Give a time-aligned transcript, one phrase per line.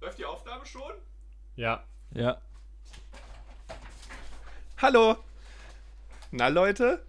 [0.00, 0.92] Läuft die Aufnahme schon?
[1.56, 1.84] Ja.
[2.14, 2.40] Ja.
[4.78, 5.16] Hallo.
[6.30, 7.04] Na Leute?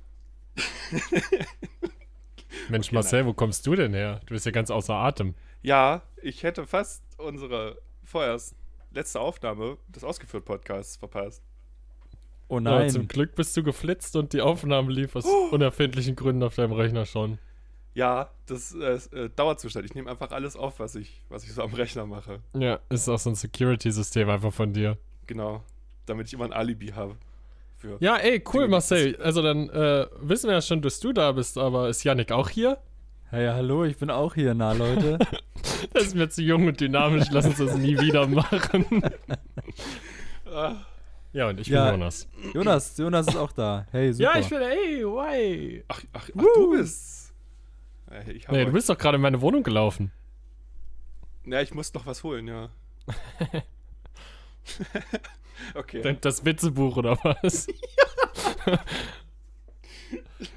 [2.69, 4.19] Mensch, Okay, Marcel, wo kommst du denn her?
[4.25, 5.35] Du bist ja ganz außer Atem.
[5.61, 8.55] Ja, ich hätte fast unsere vorerst
[8.91, 11.43] letzte Aufnahme des Ausgeführt Podcasts verpasst.
[12.49, 12.89] Oh Aber nein.
[12.89, 17.05] zum Glück bist du geflitzt und die Aufnahme lief aus unerfindlichen Gründen auf deinem Rechner
[17.05, 17.39] schon.
[17.93, 19.85] Ja, das äh, ist, äh, Dauerzustand.
[19.85, 22.39] Ich nehme einfach alles auf, was ich, was ich so am Rechner mache.
[22.57, 24.97] Ja, ist auch so ein Security-System einfach von dir.
[25.27, 25.63] Genau.
[26.05, 27.15] Damit ich immer ein Alibi habe.
[27.77, 27.97] Für.
[27.99, 29.17] Ja, ey, cool, Marcel.
[29.21, 32.47] Also dann äh, wissen wir ja schon, dass du da bist, aber ist Yannick auch
[32.49, 32.77] hier?
[33.29, 35.19] Hey, hallo, ich bin auch hier, na Leute.
[35.93, 39.03] Das ist mir zu jung und dynamisch, lass uns das nie wieder machen.
[41.33, 41.85] Ja, und ich Ja.
[41.85, 42.27] bin Jonas.
[42.53, 43.85] Jonas, Jonas ist auch da.
[43.91, 44.33] Hey, super.
[44.33, 45.83] Ja, ich bin, ey, why?
[45.87, 47.20] ach, ach, ach du bist.
[48.11, 50.11] Äh, Ich Nee, du bist doch gerade in meine Wohnung gelaufen.
[51.45, 52.69] Ja, ich muss noch was holen, ja.
[55.75, 56.17] okay.
[56.21, 57.67] Das Witzebuch oder was?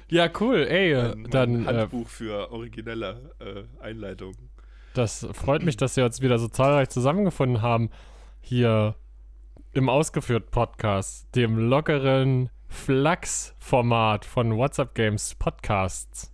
[0.09, 4.49] ja, cool, ey, äh, Mein, mein dann, äh, Handbuch für originelle äh, Einleitungen.
[4.93, 7.89] das freut mich, dass wir uns wieder so zahlreich zusammengefunden haben,
[8.41, 8.95] hier
[9.73, 16.31] im Ausgeführt-Podcast, dem lockeren Flachs-Format von WhatsApp Games Podcasts.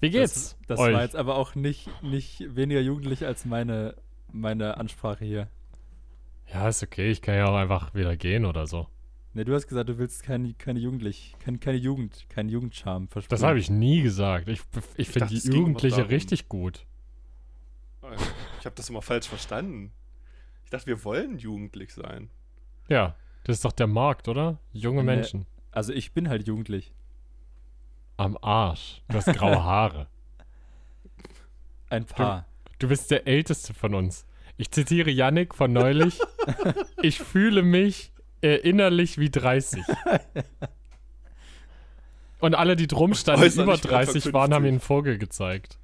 [0.00, 0.94] Wie geht's Das, das euch?
[0.94, 3.94] war jetzt aber auch nicht, nicht weniger jugendlich als meine,
[4.32, 5.48] meine Ansprache hier.
[6.52, 8.86] ja, ist okay, ich kann ja auch einfach wieder gehen oder so.
[9.32, 13.12] Ne, du hast gesagt, du willst keine, keine Jugendlich, keine, keine Jugend, keinen Jugendcharme Das
[13.12, 13.44] versprechen.
[13.46, 14.48] habe ich nie gesagt.
[14.48, 14.60] Ich,
[14.96, 16.84] ich finde die Jugendliche richtig gut.
[18.58, 19.92] Ich habe das immer falsch verstanden.
[20.64, 22.28] Ich dachte, wir wollen jugendlich sein.
[22.88, 23.14] Ja,
[23.44, 24.58] das ist doch der Markt, oder?
[24.72, 25.14] Junge Nee.
[25.14, 25.46] Menschen.
[25.70, 26.92] Also ich bin halt jugendlich.
[28.20, 29.00] Am Arsch.
[29.08, 30.06] Du hast graue Haare.
[31.88, 32.44] Ein paar.
[32.78, 34.26] Du bist der Älteste von uns.
[34.58, 36.20] Ich zitiere Yannick von neulich.
[37.02, 39.82] ich fühle mich äh, innerlich wie 30.
[42.40, 44.64] Und alle, die drum standen, Äußerlich über Anfang 30 waren, haben 50.
[44.64, 45.78] ihm einen Vogel gezeigt.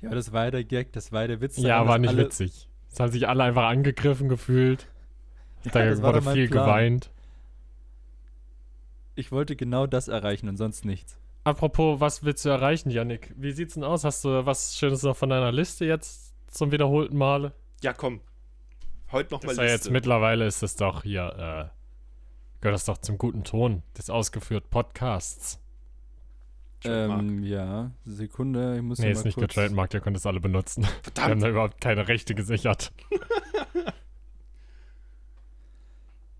[0.00, 1.58] Ja, das war der Gag, das war der Witz.
[1.58, 2.70] Ja, war nicht witzig.
[2.90, 4.86] Es haben sich alle einfach angegriffen gefühlt.
[5.64, 6.64] Ja, da wurde viel Plan.
[6.64, 7.10] geweint.
[9.16, 11.18] Ich wollte genau das erreichen und sonst nichts.
[11.42, 13.32] Apropos, was willst du erreichen, Yannick?
[13.36, 14.04] Wie sieht's denn aus?
[14.04, 17.52] Hast du was Schönes noch von deiner Liste jetzt zum wiederholten Male?
[17.82, 18.20] Ja, komm.
[19.10, 19.88] Heute noch Das ist mal ja Liste.
[19.88, 21.22] jetzt mittlerweile ist es doch hier,
[21.72, 25.60] äh, gehört das doch zum guten Ton des ausgeführt Podcasts.
[26.84, 29.54] Ähm, ja, Sekunde, ich muss Nee, hier ist nicht kurz...
[29.54, 30.82] getrademarkt, ihr könnt es alle benutzen.
[30.82, 31.42] Wir haben Verdammt.
[31.42, 32.92] da überhaupt keine Rechte gesichert.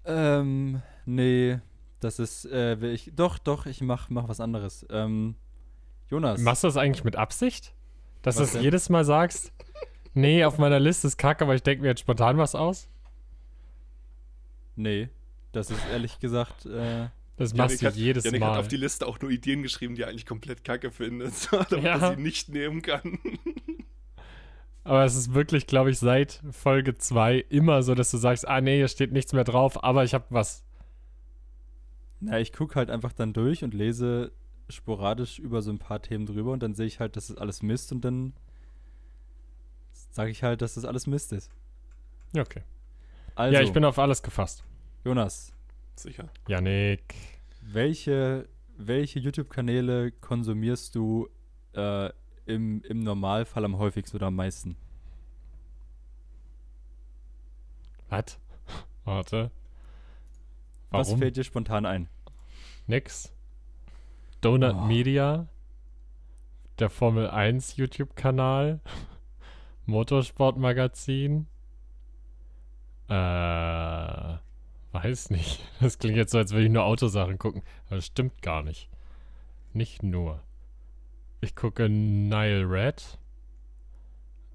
[0.09, 1.59] Ähm, nee,
[2.01, 4.87] das ist, äh, will ich, doch, doch, ich mach, mach was anderes.
[4.91, 5.35] Ähm,
[6.11, 6.41] Jonas.
[6.41, 7.75] Machst du das eigentlich mit Absicht?
[8.23, 8.63] Dass du denn?
[8.63, 9.53] jedes Mal sagst?
[10.15, 12.89] Nee, auf meiner Liste ist kacke, aber ich denke mir jetzt spontan was aus?
[14.77, 15.09] Nee,
[15.53, 18.53] das ist ehrlich gesagt, äh, Das machst Janik du jedes Janik Mal.
[18.53, 21.33] hat auf die Liste auch nur Ideen geschrieben, die er eigentlich komplett kacke findet,
[21.71, 21.99] damit Ja.
[21.99, 23.19] er sie nicht nehmen kann.
[24.85, 28.61] Aber es ist wirklich, glaube ich, seit Folge 2 immer so, dass du sagst, ah
[28.61, 30.63] nee, hier steht nichts mehr drauf, aber ich habe was.
[32.21, 34.33] Na, ich gucke halt einfach dann durch und lese
[34.69, 37.63] sporadisch über so ein paar Themen drüber und dann sehe ich halt, dass das alles
[37.63, 38.33] Mist und dann
[40.11, 41.51] sage ich halt, dass das alles Mist ist.
[42.35, 42.63] Ja, okay.
[43.35, 44.65] Also, ja, ich bin auf alles gefasst.
[45.05, 45.53] Jonas,
[45.95, 46.31] Sicher.
[46.49, 47.15] Janik.
[47.61, 51.29] welche, welche YouTube-Kanäle konsumierst du
[51.75, 52.11] äh,
[52.47, 54.77] im, im Normalfall am häufigsten oder am meisten?
[58.09, 58.39] Was?
[59.05, 59.51] Warte.
[60.91, 61.19] Was Warum?
[61.21, 62.09] fällt dir spontan ein?
[62.87, 63.33] Nix.
[64.41, 64.81] Donut Oh.
[64.87, 65.47] Media.
[66.79, 68.81] Der Formel 1 YouTube-Kanal.
[69.87, 71.47] Motorsportmagazin.
[73.09, 74.37] Äh.
[74.93, 75.61] Weiß nicht.
[75.81, 77.63] Das klingt jetzt so, als würde ich nur Autosachen gucken.
[77.87, 78.89] Aber das stimmt gar nicht.
[79.73, 80.41] Nicht nur.
[81.41, 83.19] Ich gucke Nile Red.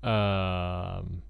[0.04, 1.22] Ähm.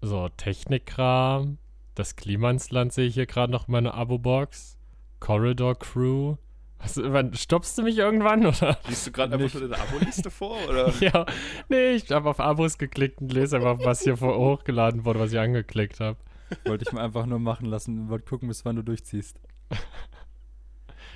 [0.00, 1.58] So, Technikkram.
[1.94, 4.78] Das Klimansland sehe ich hier gerade noch in meiner Abo-Box.
[5.20, 6.36] Corridor Crew.
[6.78, 8.78] Was, wann, stoppst du mich irgendwann, oder?
[8.88, 10.56] Liest du gerade einfach nur deine Abo-Liste vor?
[10.68, 10.92] Oder?
[11.00, 11.26] ja,
[11.68, 15.32] nee, ich habe auf Abos geklickt und lese einfach, was hier vor hochgeladen wurde, was
[15.32, 16.18] ich angeklickt habe.
[16.64, 19.38] Wollte ich mir einfach nur machen lassen und wollte gucken, bis wann du durchziehst.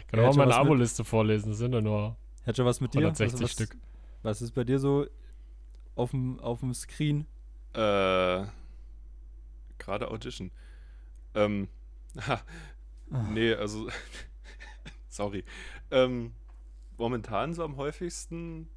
[0.08, 3.00] Kann Ja, auch meine Abo-Liste vorlesen, das sind ja nur Hat schon was mit dir?
[3.00, 3.76] 160 was, was, Stück.
[4.22, 5.06] Was ist bei dir so
[5.96, 7.26] auf dem, auf dem Screen?
[7.72, 8.44] Äh,
[9.78, 10.50] gerade Audition.
[11.36, 11.68] Ähm,
[12.26, 12.42] ha,
[13.12, 13.22] Ah.
[13.32, 13.88] nee, also,
[15.08, 15.44] sorry.
[15.90, 16.32] Ähm,
[16.98, 18.68] momentan so am häufigsten,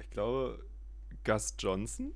[0.00, 0.64] ich glaube,
[1.24, 2.12] Gus Johnson.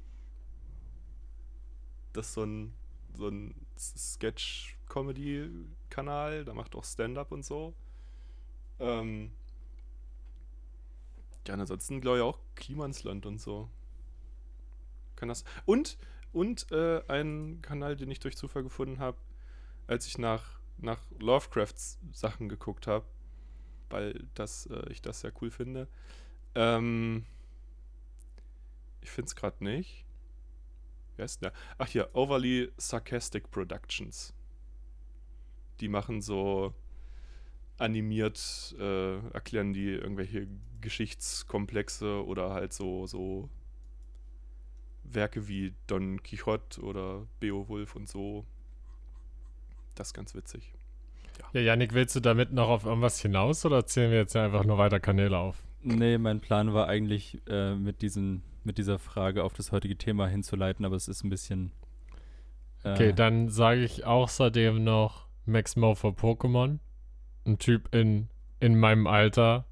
[2.13, 2.75] Das ist so ein,
[3.15, 6.45] so ein Sketch-Comedy-Kanal.
[6.45, 7.75] Da macht auch Stand-up und so.
[8.81, 9.33] Ähm,
[11.47, 13.69] ja, ansonsten glaube ich auch Klimansland und so.
[15.17, 15.45] Kann das.
[15.67, 15.99] Und,
[16.33, 19.19] und äh, ein Kanal, den ich durch Zufall gefunden habe,
[19.87, 23.07] als ich nach, nach Lovecrafts Sachen geguckt habe,
[23.91, 25.89] weil das, äh, ich das sehr cool finde.
[26.55, 27.25] Ähm,
[29.01, 30.05] ich finde es gerade nicht.
[31.17, 31.53] Wer ist der?
[31.79, 34.35] Ach hier, Overly Sarcastic Productions.
[35.81, 36.75] Die machen so
[37.79, 40.49] animiert, äh, erklären die irgendwelche
[40.81, 43.49] Geschichtskomplexe oder halt so, so
[45.15, 48.45] Werke wie Don Quixote oder Beowulf und so.
[49.95, 50.73] Das ist ganz witzig.
[51.53, 54.79] Ja, Yannick, willst du damit noch auf irgendwas hinaus oder zählen wir jetzt einfach nur
[54.79, 55.63] weiter Kanäle auf?
[55.83, 60.27] Nee, mein Plan war eigentlich, äh, mit, diesen, mit dieser Frage auf das heutige Thema
[60.29, 61.73] hinzuleiten, aber es ist ein bisschen.
[62.83, 66.79] Äh, Okay, dann sage ich außerdem noch Max Mo for Pokémon.
[67.47, 68.29] Ein Typ in,
[68.61, 69.65] in meinem Alter,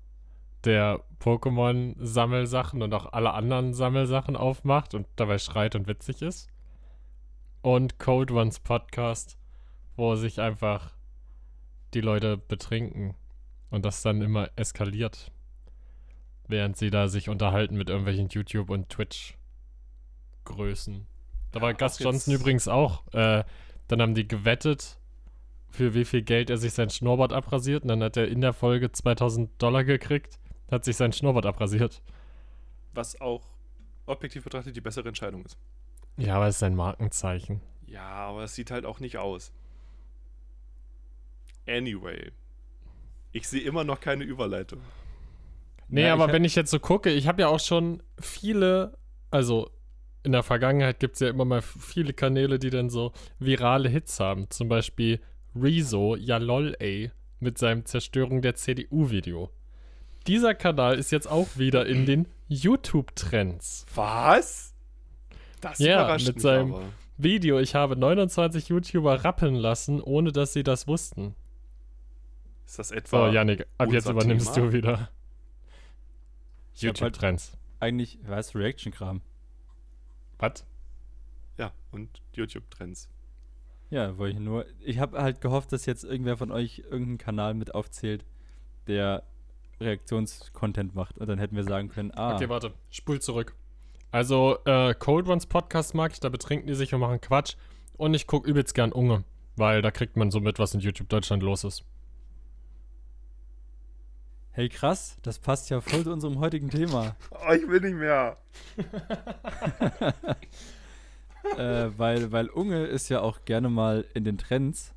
[0.64, 6.48] der Pokémon-Sammelsachen und auch alle anderen Sammelsachen aufmacht und dabei schreit und witzig ist.
[7.62, 9.36] Und Cold Ones Podcast,
[9.96, 10.94] wo sich einfach
[11.94, 13.16] die Leute betrinken
[13.70, 15.32] und das dann immer eskaliert.
[16.48, 21.06] Während sie da sich unterhalten mit irgendwelchen YouTube- und Twitch-Größen.
[21.50, 23.02] Da war Ja, Gus Johnson übrigens auch.
[23.12, 23.42] Äh,
[23.88, 24.98] dann haben die gewettet,
[25.68, 27.82] für wie viel Geld er sich sein Schnurrbart abrasiert.
[27.82, 30.38] Und dann hat er in der Folge 2000 Dollar gekriegt,
[30.70, 32.02] hat sich sein Schnurrbart abrasiert.
[32.94, 33.42] Was auch
[34.06, 35.56] objektiv betrachtet die bessere Entscheidung ist.
[36.16, 37.60] Ja, aber es ist sein Markenzeichen.
[37.86, 39.52] Ja, aber es sieht halt auch nicht aus.
[41.68, 42.30] Anyway.
[43.32, 44.80] Ich sehe immer noch keine Überleitung.
[45.88, 48.02] Nee, Ja, ich aber hab- wenn ich jetzt so gucke, ich habe ja auch schon
[48.20, 48.96] viele,
[49.30, 49.70] also
[50.22, 54.18] in der Vergangenheit gibt es ja immer mal viele Kanäle, die dann so virale Hits
[54.18, 54.50] haben.
[54.50, 55.20] Zum Beispiel
[55.54, 59.50] Rezo, ja lol ey, mit seinem Zerstörung der CDU-Video.
[60.26, 63.87] Dieser Kanal ist jetzt auch wieder in den YouTube-Trends.
[63.94, 64.75] Was?
[65.61, 66.84] Das Ja, überrascht mit mich seinem- aber.
[67.19, 71.34] Video, ich habe 29 YouTuber rappeln lassen, ohne dass sie das wussten.
[72.67, 74.67] Ist das So, etwa Yannick, ab jetzt übernimmst Thema?
[74.67, 74.99] du wieder.
[74.99, 75.08] Halt-
[76.75, 77.56] YouTube-Trends.
[77.81, 79.23] eigentlich, was, Reaction-Kram.
[80.38, 80.67] Was?
[81.56, 83.08] Ja, und YouTube-Trends.
[83.88, 84.67] Ja, wollte ich nur.
[84.81, 88.25] Ich habe halt gehofft, dass jetzt irgendwer von euch irgendeinen Kanal mit aufzählt,
[88.88, 89.23] der
[89.81, 91.19] Reaktionscontent macht.
[91.19, 93.55] Und dann hätten wir sagen können, ah, Okay, warte, spul zurück.
[94.11, 97.56] Also, äh, Cold Ones Podcast mag ich, da betrinken die sich und machen Quatsch.
[97.96, 99.25] Und ich gucke übelst gern Unge,
[99.56, 101.84] weil da kriegt man so mit, was in YouTube Deutschland los ist.
[104.52, 107.14] hey krass, das passt ja voll zu unserem heutigen Thema.
[107.31, 108.38] Oh, ich will nicht mehr.
[111.58, 114.94] äh, weil, weil Unge ist ja auch gerne mal in den Trends.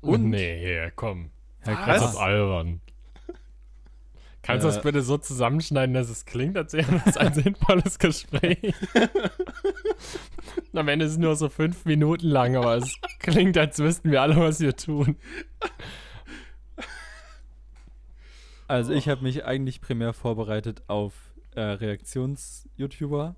[0.00, 0.30] Und?
[0.30, 1.30] Nee, komm.
[1.64, 2.80] Das ist albern.
[4.46, 4.72] Kannst du Äh.
[4.72, 8.74] das bitte so zusammenschneiden, dass es klingt, als wäre das ein sinnvolles Gespräch?
[10.72, 14.22] Am Ende ist es nur so fünf Minuten lang, aber es klingt, als wüssten wir
[14.22, 15.16] alle, was wir tun.
[18.68, 21.12] Also ich habe mich eigentlich primär vorbereitet auf
[21.54, 23.36] äh, Reaktions-YouTuber.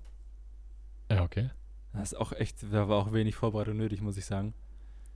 [1.11, 1.49] Ja, okay.
[1.93, 4.53] Das ist auch echt, da war auch wenig Vorbereitung nötig, muss ich sagen.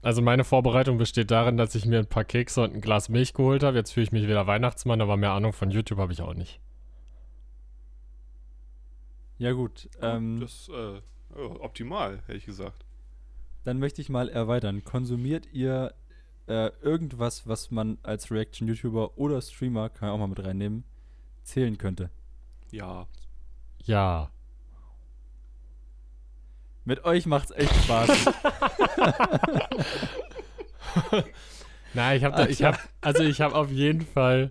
[0.04, 3.32] Also meine Vorbereitung besteht darin, dass ich mir ein paar Kekse und ein Glas Milch
[3.32, 3.78] geholt habe.
[3.78, 6.60] Jetzt fühle ich mich wieder Weihnachtsmann, aber mehr Ahnung von YouTube habe ich auch nicht.
[9.38, 11.00] Ja gut, ähm, das äh,
[11.40, 12.84] optimal, hätte ich gesagt.
[13.64, 14.84] dann möchte ich mal erweitern.
[14.84, 15.94] Konsumiert ihr
[16.48, 20.84] äh, irgendwas, was man als Reaction-YouTuber oder Streamer, kann man auch mal mit reinnehmen,
[21.44, 22.10] zählen könnte?
[22.70, 23.06] Ja.
[23.84, 24.30] Ja.
[26.84, 28.10] Mit euch macht's echt Spaß.
[31.94, 34.50] Nein, ich habe ich habe, also ich habe auf jeden Fall,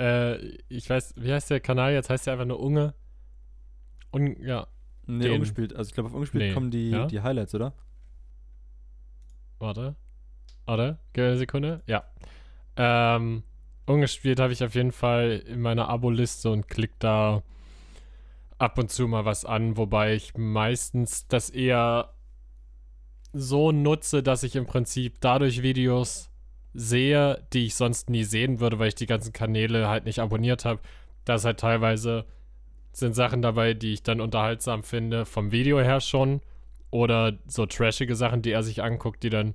[0.00, 0.36] äh,
[0.68, 2.10] ich weiß, wie heißt der Kanal jetzt?
[2.10, 2.94] Heißt der einfach nur Unge?
[4.12, 4.66] Un, ja,
[5.06, 5.74] nee, Den- umgespielt.
[5.76, 7.06] Also ich glaube, auf umgespielt Nee, kommen die, ja?
[7.06, 7.72] die Highlights, oder?
[9.60, 9.96] warte.
[10.66, 11.82] Warte, gib mir eine Sekunde.
[11.86, 12.04] Ja.
[12.76, 13.42] Ähm,
[13.86, 17.42] ungespielt habe ich auf jeden Fall in meiner Abo-Liste und klick da
[18.58, 22.12] ab und zu mal was an, wobei ich meistens das eher
[23.32, 26.30] so nutze, dass ich im Prinzip dadurch Videos
[26.74, 30.64] sehe, die ich sonst nie sehen würde, weil ich die ganzen Kanäle halt nicht abonniert
[30.64, 30.80] habe.
[31.24, 32.24] Da ist halt teilweise
[32.92, 36.40] sind Sachen dabei, die ich dann unterhaltsam finde, vom Video her schon.
[36.90, 39.54] Oder so trashige Sachen, die er sich anguckt, die dann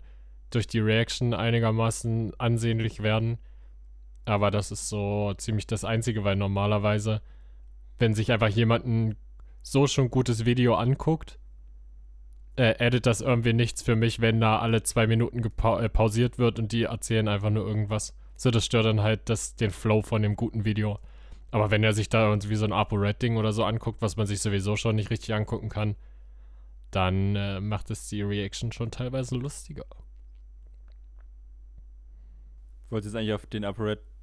[0.51, 3.39] durch die Reaction einigermaßen ansehnlich werden.
[4.25, 7.21] Aber das ist so ziemlich das Einzige, weil normalerweise,
[8.03, 9.15] wenn sich einfach jemand ein
[9.61, 11.39] so schon gutes Video anguckt,
[12.57, 16.59] äh, addet das irgendwie nichts für mich, wenn da alle zwei Minuten äh, pausiert wird
[16.59, 18.13] und die erzählen einfach nur irgendwas.
[18.35, 20.99] So, das stört dann halt das, den Flow von dem guten Video.
[21.51, 24.41] Aber wenn er sich da irgendwie so ein ApoRed-Ding oder so anguckt, was man sich
[24.41, 25.95] sowieso schon nicht richtig angucken kann,
[26.91, 29.85] dann äh, macht es die Reaction schon teilweise lustiger.
[32.89, 33.63] Wolltest du jetzt eigentlich auf den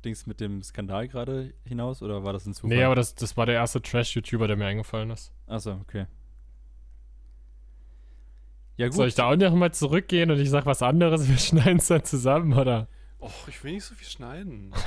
[0.01, 2.71] ApoRed-Dings mit dem Skandal gerade hinaus oder war das ein Zufall?
[2.71, 5.33] Nee, aber das, das war der erste Trash-YouTuber, der mir eingefallen ist.
[5.47, 6.07] Achso, okay.
[8.77, 8.97] Ja, gut.
[8.97, 11.29] Soll ich da auch noch mal zurückgehen und ich sag was anderes?
[11.29, 12.89] Wir schneiden es dann zusammen, oder?
[13.21, 14.73] Och, ich will nicht so viel schneiden.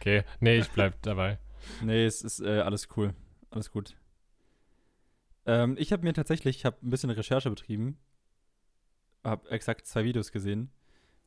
[0.00, 1.38] Okay, nee, ich bleib dabei.
[1.80, 3.14] Nee, es ist äh, alles cool.
[3.50, 3.96] Alles gut.
[5.46, 7.96] Ähm, ich habe mir tatsächlich, ich habe ein bisschen Recherche betrieben.
[9.22, 10.70] Habe exakt zwei Videos gesehen,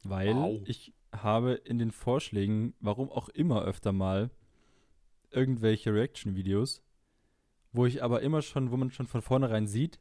[0.04, 0.62] weil Wow.
[0.66, 4.30] ich habe in den Vorschlägen, warum auch immer öfter mal,
[5.32, 6.82] irgendwelche Reaction-Videos,
[7.74, 10.00] wo ich aber immer schon, wo man schon von vornherein sieht,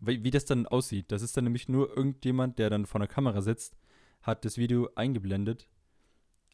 [0.00, 1.12] wie, wie das dann aussieht.
[1.12, 3.76] Das ist dann nämlich nur irgendjemand, der dann vor der Kamera sitzt,
[4.22, 5.68] hat das Video eingeblendet,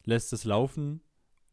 [0.03, 1.01] lässt es laufen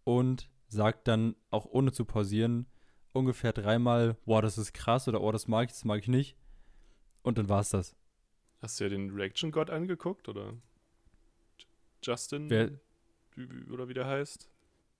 [0.04, 2.66] und sagt dann, auch ohne zu pausieren,
[3.12, 6.36] ungefähr dreimal, wow, das ist krass oder oh, das mag ich, das mag ich nicht.
[7.22, 7.96] Und dann war's das.
[8.62, 10.52] Hast du ja den Reaction God angeguckt, oder?
[12.02, 12.48] Justin?
[12.50, 12.70] Wer-
[13.72, 14.48] Oder wie der heißt?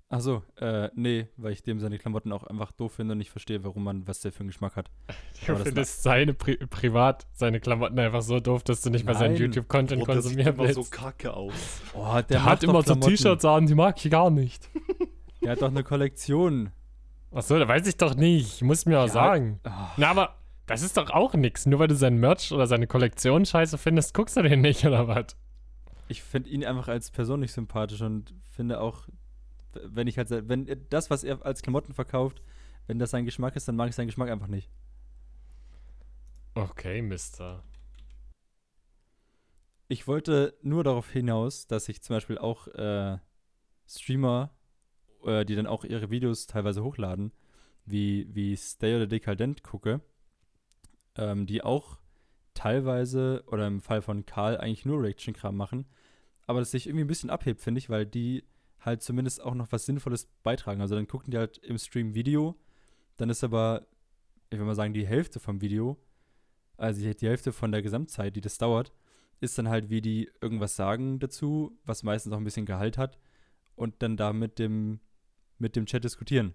[0.09, 3.63] Achso, äh, nee, weil ich dem seine Klamotten auch einfach doof finde und nicht verstehe,
[3.63, 4.91] warum man, was der für einen Geschmack hat.
[5.47, 9.05] Du Aber das findest seine Pri privat, seine Klamotten einfach so doof, dass du nicht
[9.07, 9.37] mal seinen.
[9.37, 10.91] YouTube-Content Boah, der sieht konsumieren immer willst.
[10.93, 11.53] so kacke aus.
[11.95, 12.95] Oh, der, der hat immer so.
[12.97, 14.69] T-Shirts an, die mag ich gar nicht.
[15.43, 16.71] Der hat doch eine Kollektion.
[17.31, 18.61] Achso, da weiß ich doch nicht.
[18.61, 19.13] Muss mir auch Ja.
[19.13, 19.59] sagen.
[19.65, 20.37] Ah, Na, aber
[20.71, 21.67] das ist doch auch nix.
[21.67, 25.07] Nur weil du seinen Merch oder seine Kollektion scheiße findest, guckst du den nicht, oder
[25.09, 25.37] was?
[26.11, 29.07] ich finde ihn einfach als Person nicht sympathisch und finde auch,
[29.73, 32.43] wenn ich halt, wenn das, was er als Klamotten verkauft,
[32.89, 34.69] wenn das sein Geschmack ist, dann mag ich seinen Geschmack einfach nicht.
[36.55, 37.63] Okay, Mister.
[39.87, 43.19] Ich wollte nur darauf hinaus, dass ich zum Beispiel auch äh,
[43.87, 44.51] Streamer,
[45.25, 47.33] äh, die dann auch ihre Videos teilweise hochladen,
[47.87, 50.01] wie, wie Stay oder Dekadent gucke,
[51.21, 51.99] ähm, die auch
[52.55, 55.87] teilweise, oder im Fall von Karl, eigentlich nur Reaction-Kram machen,
[56.47, 58.45] aber das sich irgendwie ein bisschen abhebt, finde ich, weil die
[58.81, 60.81] halt zumindest auch noch was Sinnvolles beitragen.
[60.81, 62.57] Also dann gucken die halt im Stream Video,
[63.19, 63.87] dann ist aber,
[64.49, 65.97] ich will mal sagen, die Hälfte vom Video,
[66.77, 68.93] also die die Hälfte von der Gesamtzeit, die das dauert,
[69.41, 73.19] ist dann halt, wie die irgendwas sagen dazu, was meistens auch ein bisschen Gehalt hat
[73.77, 75.01] und dann da mit dem,
[75.59, 76.55] mit dem Chat diskutieren.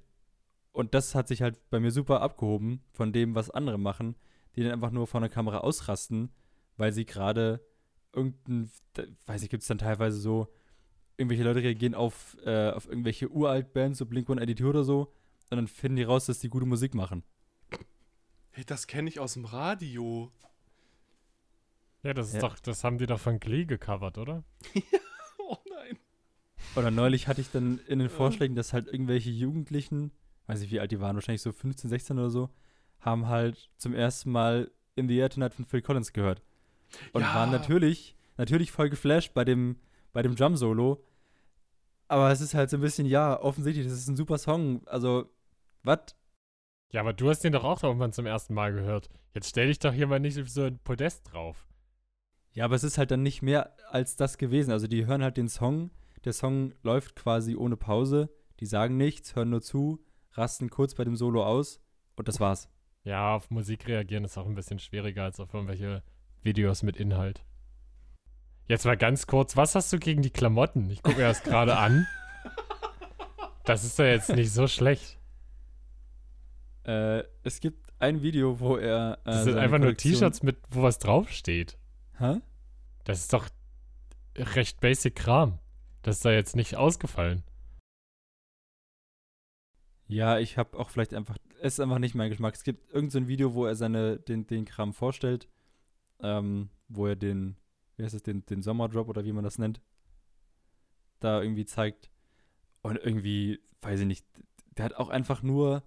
[0.71, 4.15] Und das hat sich halt bei mir super abgehoben von dem, was andere machen,
[4.55, 6.29] die dann einfach nur vor der Kamera ausrasten,
[6.77, 7.65] weil sie gerade
[8.13, 8.69] irgendein,
[9.25, 10.47] weiß ich, gibt es dann teilweise so,
[11.17, 15.13] irgendwelche Leute reagieren auf, äh, auf irgendwelche Uralt-Bands, so Blink-182 oder so,
[15.49, 17.23] und dann finden die raus, dass die gute Musik machen.
[18.51, 20.31] Hey, das kenne ich aus dem Radio.
[22.03, 22.39] Ja, das ist Ja.
[22.41, 24.43] doch, das haben die doch von Glee gecovert, oder?
[25.47, 25.99] Oh nein.
[26.75, 30.11] Oder neulich hatte ich dann in den Vorschlägen, dass halt irgendwelche Jugendlichen,
[30.47, 32.49] weiß ich wie alt die waren, wahrscheinlich so 15, 16 oder so,
[33.05, 36.41] haben halt zum ersten Mal In the Air Tonight von Phil Collins gehört.
[37.13, 37.35] Und Ja.
[37.35, 39.77] waren natürlich, natürlich voll geflasht bei dem,
[40.11, 41.03] bei dem Drum-Solo.
[42.07, 44.85] Aber es ist halt so ein bisschen, ja, offensichtlich, das ist ein super Song.
[44.87, 45.29] Also,
[45.83, 46.15] was?
[46.91, 49.09] Ja, aber du hast den doch auch irgendwann zum ersten Mal gehört.
[49.33, 51.67] Jetzt stell dich doch hier mal nicht auf so ein Podest drauf.
[52.53, 54.71] Ja, aber es ist halt dann nicht mehr als das gewesen.
[54.71, 55.91] Also, die hören halt den Song.
[56.23, 58.29] Der Song läuft quasi ohne Pause.
[58.59, 61.81] Die sagen nichts, hören nur zu, rasten kurz bei dem Solo aus
[62.15, 62.69] und das war's.
[63.05, 66.03] Ja, auf Musik reagieren ist auch ein bisschen schwieriger als auf irgendwelche
[66.41, 67.43] Videos mit Inhalt.
[68.67, 70.89] Jetzt mal ganz kurz, was hast du gegen die Klamotten?
[70.89, 72.07] Ich gucke mir das gerade an.
[73.63, 75.19] Das ist ja jetzt nicht so schlecht.
[76.83, 79.19] Äh, es gibt ein Video, wo er.
[79.23, 81.77] Äh, Das sind einfach nur Kollektion- T-Shirts mit, wo was draufsteht.
[82.17, 82.41] Hä?
[83.03, 83.47] Das ist doch
[84.35, 85.59] recht basic Kram.
[86.01, 87.43] Das ist da jetzt nicht ausgefallen.
[90.07, 91.37] Ja, ich habe auch vielleicht einfach.
[91.61, 92.55] Es ist einfach nicht mein Geschmack.
[92.55, 95.47] Es gibt irgendein so Video, wo er seine, den, den Kram vorstellt.
[96.19, 97.57] Ähm, wo er den.
[97.97, 99.81] Wie heißt es, den, den Sommerdrop oder wie man das nennt.
[101.19, 102.09] Da irgendwie zeigt.
[102.81, 104.25] Und irgendwie, weiß ich nicht,
[104.77, 105.83] der hat auch einfach nur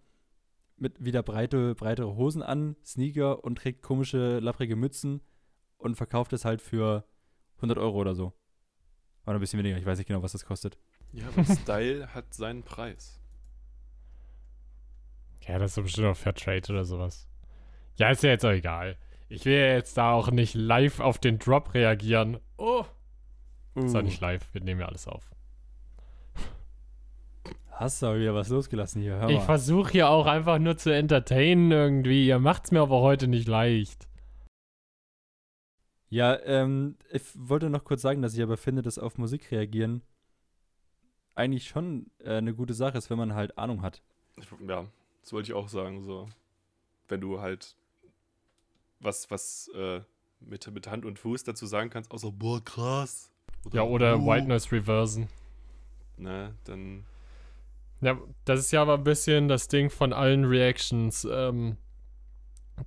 [0.77, 5.21] mit wieder breite, breitere Hosen an, Sneaker und trägt komische, lapprige Mützen
[5.77, 7.05] und verkauft es halt für
[7.57, 8.33] 100 Euro oder so.
[9.27, 10.79] Oder ein bisschen weniger, ich weiß nicht genau, was das kostet.
[11.13, 13.21] Ja, aber Style hat seinen Preis.
[15.49, 17.27] Ja, das ist so bestimmt auch Fairtrade oder sowas.
[17.97, 18.97] Ja, ist ja jetzt auch egal.
[19.29, 22.39] Ich will ja jetzt da auch nicht live auf den Drop reagieren.
[22.57, 22.85] Oh,
[23.75, 23.99] ist Uh.
[23.99, 24.47] auch nicht live.
[24.53, 25.31] Wir nehmen ja alles auf.
[27.71, 29.45] Hast du aber wieder was losgelassen hier, hör Ich mal.
[29.45, 32.27] versuche hier auch einfach nur zu entertainen irgendwie.
[32.27, 34.09] Ihr macht's mir aber heute nicht leicht.
[36.11, 40.03] Ja, ähm, ich wollte noch kurz sagen, dass ich aber finde, dass auf Musik reagieren
[41.35, 44.03] eigentlich schon äh, eine gute Sache ist, wenn man halt Ahnung hat.
[44.37, 44.87] Ich, ja,
[45.29, 46.03] das wollte ich auch sagen.
[46.03, 46.27] So,
[47.09, 47.77] wenn du halt
[48.99, 50.01] was, was äh,
[50.41, 53.31] mit, mit Hand und Fuß dazu sagen kannst, außer boah, krass.
[53.73, 55.29] ja, oder uh, White Noise Reversen.
[56.17, 57.05] Ne, dann.
[58.01, 61.77] Ja, das ist ja aber ein bisschen das Ding von allen Reactions, ähm,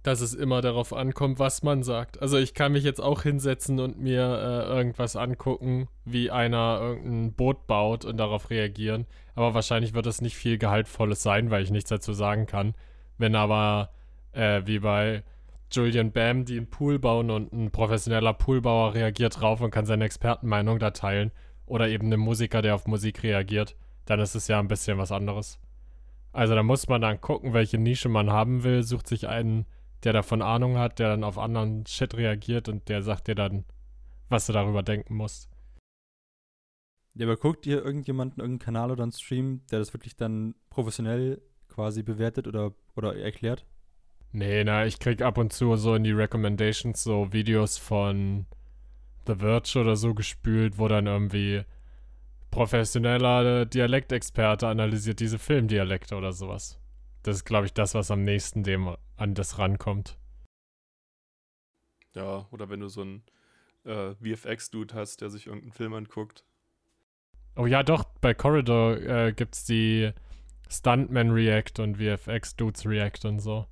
[0.03, 2.21] dass es immer darauf ankommt, was man sagt.
[2.21, 7.33] Also ich kann mich jetzt auch hinsetzen und mir äh, irgendwas angucken, wie einer irgendein
[7.33, 9.05] Boot baut und darauf reagieren.
[9.35, 12.73] Aber wahrscheinlich wird es nicht viel Gehaltvolles sein, weil ich nichts dazu sagen kann.
[13.17, 13.91] Wenn aber,
[14.33, 15.23] äh, wie bei
[15.71, 20.05] Julian Bam, die einen Pool bauen und ein professioneller Poolbauer reagiert drauf und kann seine
[20.05, 21.31] Expertenmeinung da teilen.
[21.65, 25.11] Oder eben ein Musiker, der auf Musik reagiert, dann ist es ja ein bisschen was
[25.11, 25.59] anderes.
[26.33, 29.65] Also da muss man dann gucken, welche Nische man haben will, sucht sich einen
[30.03, 33.65] der davon Ahnung hat, der dann auf anderen Shit reagiert und der sagt dir dann,
[34.29, 35.49] was du darüber denken musst.
[37.13, 41.41] Ja, aber guckt ihr irgendjemanden, irgendeinen Kanal oder einen Stream, der das wirklich dann professionell
[41.67, 43.65] quasi bewertet oder, oder erklärt?
[44.31, 48.45] Nee, na, ich krieg ab und zu so in die Recommendations so Videos von
[49.27, 51.63] The Verge oder so gespült, wo dann irgendwie
[52.49, 56.80] professioneller Dialektexperte analysiert diese Filmdialekte oder sowas.
[57.23, 60.17] Das ist, glaube ich, das, was am nächsten dem an das rankommt.
[62.13, 63.23] Ja, oder wenn du so einen
[63.85, 66.43] äh, VFX-Dude hast, der sich irgendeinen Film anguckt.
[67.55, 70.11] Oh ja, doch, bei Corridor äh, gibt's die
[70.69, 73.67] Stuntman React und VFX Dudes React und so.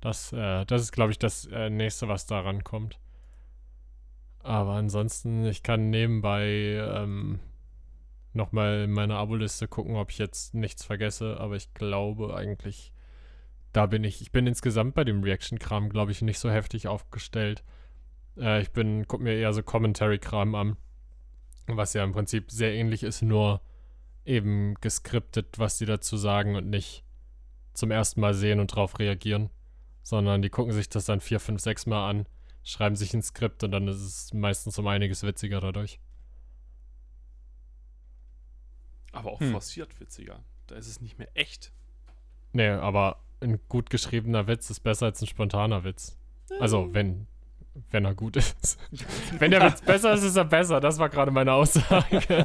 [0.00, 2.98] Das, äh, das ist, glaube ich, das äh, nächste, was da rankommt.
[4.40, 7.40] Aber ansonsten, ich kann nebenbei ähm,
[8.34, 12.92] nochmal in meiner Aboliste gucken, ob ich jetzt nichts vergesse, aber ich glaube eigentlich,
[13.72, 14.20] da bin ich.
[14.20, 17.64] Ich bin insgesamt bei dem Reaction-Kram, glaube ich, nicht so heftig aufgestellt.
[18.38, 20.76] Äh, ich bin, guck mir eher so Commentary-Kram an,
[21.66, 23.60] was ja im Prinzip sehr ähnlich ist, nur
[24.24, 27.04] eben geskriptet, was die dazu sagen und nicht
[27.74, 29.50] zum ersten Mal sehen und drauf reagieren,
[30.02, 32.26] sondern die gucken sich das dann vier, fünf, sechs Mal an,
[32.62, 35.98] schreiben sich ein Skript und dann ist es meistens um einiges witziger dadurch.
[39.14, 39.52] Aber auch hm.
[39.52, 40.44] forciert witziger.
[40.66, 41.72] Da ist es nicht mehr echt.
[42.52, 46.16] Nee, aber ein gut geschriebener Witz ist besser als ein spontaner Witz.
[46.60, 47.26] Also, wenn,
[47.90, 48.78] wenn er gut ist.
[49.38, 50.80] wenn der Witz besser ist, ist er besser.
[50.80, 52.44] Das war gerade meine Aussage.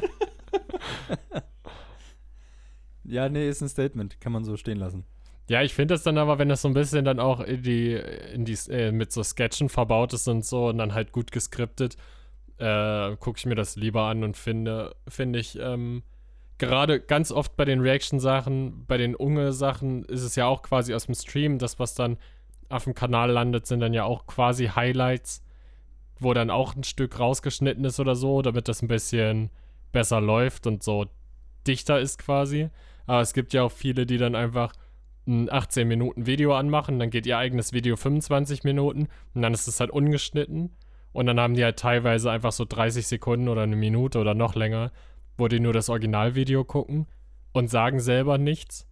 [3.04, 4.20] ja, nee, ist ein Statement.
[4.20, 5.04] Kann man so stehen lassen.
[5.48, 7.92] Ja, ich finde das dann aber, wenn das so ein bisschen dann auch in die,
[7.92, 11.96] in die äh, mit so Sketchen verbaut ist und so und dann halt gut geskriptet,
[12.58, 16.04] äh, gucke ich mir das lieber an und finde, finde ich, ähm,
[16.60, 21.06] gerade ganz oft bei den Reaction-Sachen, bei den Unge-Sachen ist es ja auch quasi aus
[21.06, 22.18] dem Stream, das, was dann
[22.68, 25.42] auf dem Kanal landet, sind dann ja auch quasi Highlights,
[26.20, 29.50] wo dann auch ein Stück rausgeschnitten ist oder so, damit das ein bisschen
[29.90, 31.06] besser läuft und so
[31.66, 32.68] dichter ist quasi.
[33.06, 34.72] Aber es gibt ja auch viele, die dann einfach
[35.26, 39.66] ein 18 Minuten Video anmachen, dann geht ihr eigenes Video 25 Minuten und dann ist
[39.66, 40.70] es halt ungeschnitten
[41.12, 44.54] und dann haben die halt teilweise einfach so 30 Sekunden oder eine Minute oder noch
[44.54, 44.92] länger,
[45.40, 47.06] wo die nur das Originalvideo gucken
[47.52, 48.86] und sagen selber nichts.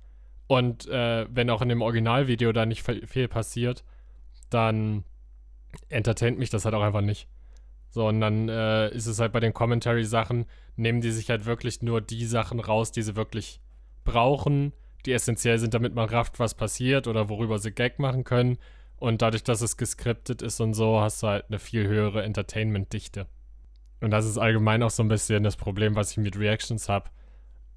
[0.49, 3.85] Und äh, wenn auch in dem Originalvideo da nicht viel passiert,
[4.51, 5.05] dann
[5.89, 7.29] entertaint mich das halt auch einfach nicht.
[7.91, 11.83] So, und dann äh, ist es halt bei den Commentary-Sachen, nehmen die sich halt wirklich
[11.83, 13.61] nur die Sachen raus, die sie wirklich
[14.05, 14.73] brauchen,
[15.07, 18.59] die essentiell sind, damit man rafft, was passiert oder worüber sie Gag machen können.
[18.97, 23.27] Und dadurch, dass es geskriptet ist und so, hast du halt eine viel höhere Entertainment-Dichte.
[24.01, 27.11] Und das ist allgemein auch so ein bisschen das Problem, was ich mit Reactions habe.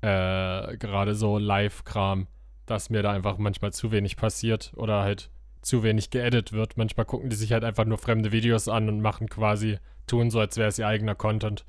[0.02, 2.28] Äh, gerade so Live-Kram,
[2.66, 5.30] dass mir da einfach manchmal zu wenig passiert oder halt
[5.62, 6.78] zu wenig geedit wird.
[6.78, 10.40] Manchmal gucken die sich halt einfach nur fremde Videos an und machen quasi, tun so,
[10.40, 11.66] als wäre es ihr eigener Content.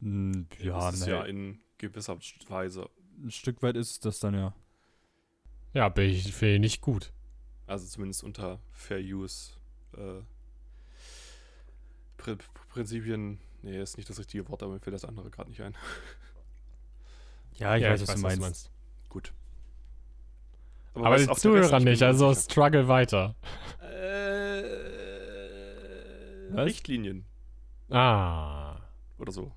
[0.00, 1.12] Hm, ja, das ist nee.
[1.12, 2.88] ja in gewisser Weise.
[3.22, 4.54] Ein Stück weit ist das dann ja.
[5.74, 7.12] Ja, bin ich, finde ich nicht gut.
[7.66, 9.52] Also zumindest unter Fair Use
[9.96, 10.22] äh,
[12.68, 15.74] Prinzipien Nee, ist nicht das richtige Wort, aber mir fällt das andere gerade nicht ein.
[17.54, 18.40] Ja, ich ja, weiß, ich was, weiß, du, meinst.
[18.40, 18.70] meinst.
[19.10, 19.32] Gut.
[20.94, 23.34] Aber, aber die Zuhörer nicht, also struggle weiter.
[23.82, 24.62] Äh,
[26.54, 27.26] Richtlinien.
[27.90, 28.76] Ah.
[29.18, 29.52] Oder so.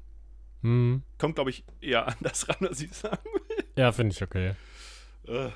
[0.62, 1.04] Hm.
[1.18, 3.64] Kommt, glaube ich, eher anders ran, als ich sagen will.
[3.76, 4.56] Ja, finde ich okay.
[5.28, 5.50] Äh.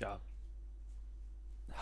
[0.00, 0.20] Ja.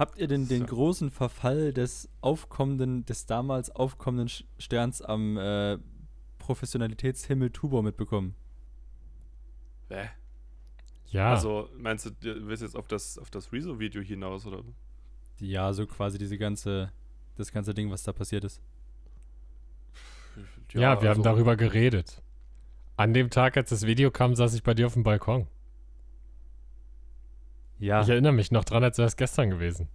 [0.01, 0.67] Habt ihr denn den so.
[0.67, 5.79] großen Verfall des aufkommenden, des damals aufkommenden Sterns am äh,
[6.39, 8.35] Professionalitätshimmel Tubor mitbekommen?
[9.91, 10.09] Hä?
[11.11, 11.31] Ja.
[11.31, 14.63] Also, meinst du, du willst jetzt auf das, auf das Rezo-Video hinaus, oder?
[15.39, 16.91] Ja, so quasi diese ganze
[17.41, 18.61] das ganze Ding, was da passiert ist.
[20.73, 22.23] Ja, wir haben also- darüber geredet.
[22.97, 25.47] An dem Tag, als das Video kam, saß ich bei dir auf dem Balkon.
[27.81, 29.89] Ja, Ich erinnere mich noch dran, als wäre es gestern gewesen.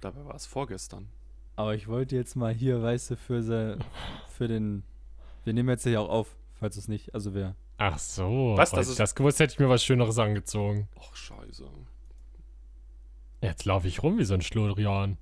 [0.00, 1.08] Dabei war es vorgestern.
[1.56, 3.78] aber ich wollte jetzt mal hier, weißt du, für, se,
[4.28, 4.84] für den.
[5.44, 7.14] Wir nehmen jetzt ja auch auf, falls es nicht.
[7.14, 7.56] Also wer.
[7.78, 8.54] Ach so.
[8.56, 10.88] Was, Hätte das ich ist- das gewusst, hätte ich mir was Schöneres angezogen.
[10.96, 11.64] Och, scheiße.
[13.40, 15.16] Jetzt laufe ich rum wie so ein Schludrian.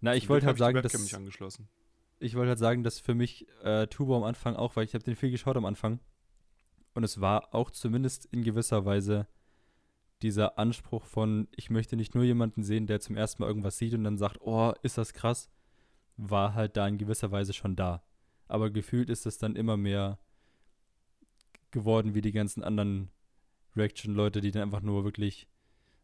[0.00, 0.92] Na, ich wollte halt sagen, dass.
[2.18, 5.04] ich wollte halt sagen, dass für mich äh, Turbo am Anfang auch, weil ich habe
[5.04, 6.00] den viel geschaut am Anfang.
[6.94, 9.26] Und es war auch zumindest in gewisser Weise
[10.22, 13.94] dieser Anspruch von, ich möchte nicht nur jemanden sehen, der zum ersten Mal irgendwas sieht
[13.94, 15.50] und dann sagt, oh, ist das krass,
[16.16, 18.02] war halt da in gewisser Weise schon da.
[18.48, 20.18] Aber gefühlt ist es dann immer mehr
[21.70, 23.10] geworden wie die ganzen anderen
[23.76, 25.48] Reaction-Leute, die dann einfach nur wirklich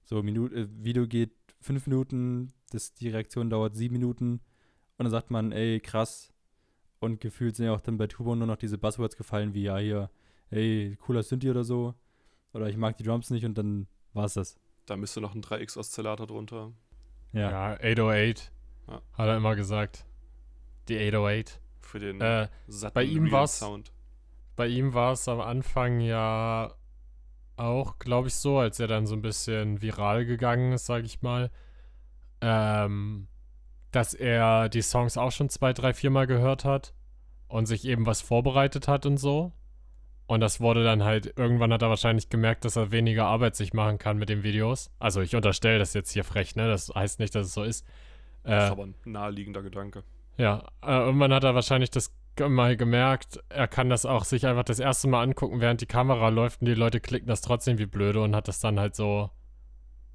[0.04, 4.40] so Minute, äh, Video geht fünf Minuten, das, die Reaktion dauert sieben Minuten
[4.98, 6.32] und dann sagt man, ey, krass.
[7.00, 9.78] Und gefühlt sind ja auch dann bei Tubo nur noch diese Buzzwords gefallen, wie ja
[9.78, 10.10] hier,
[10.50, 11.94] ey, cooler Synthi oder so.
[12.52, 14.56] Oder ich mag die Drums nicht und dann war's das.
[14.86, 16.72] Da müsste noch ein 3x-Oszillator drunter.
[17.32, 17.50] Ja.
[17.50, 18.52] Ja, 808.
[18.88, 19.00] Ja.
[19.14, 20.04] Hat er immer gesagt.
[20.88, 21.60] Die 808.
[21.80, 23.92] Für den Äh, satten bei ihm war's- Sound.
[24.56, 26.74] bei ihm war es am Anfang ja
[27.56, 31.22] auch, glaube ich, so, als er dann so ein bisschen viral gegangen ist, sage ich
[31.22, 31.50] mal,
[32.40, 33.28] ähm,
[33.92, 36.94] dass er die Songs auch schon zwei, drei, viermal gehört hat
[37.48, 39.52] und sich eben was vorbereitet hat und so.
[40.32, 43.74] Und das wurde dann halt, irgendwann hat er wahrscheinlich gemerkt, dass er weniger Arbeit sich
[43.74, 44.90] machen kann mit den Videos.
[44.98, 46.68] Also ich unterstelle das jetzt hier frech, ne?
[46.68, 47.86] Das heißt nicht, dass es so ist.
[48.42, 50.04] Das ist Äh, aber ein naheliegender Gedanke.
[50.38, 52.14] ja, äh, irgendwann hat er wahrscheinlich das
[52.48, 56.30] mal gemerkt, er kann das auch sich einfach das erste Mal angucken, während die Kamera
[56.30, 59.28] läuft und die Leute klicken das trotzdem wie blöde und hat das dann halt so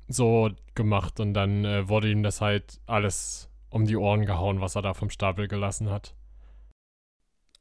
[0.08, 4.76] so gemacht und dann äh, wurde ihm das halt alles um die Ohren gehauen, was
[4.76, 6.16] er da vom Stapel gelassen hat.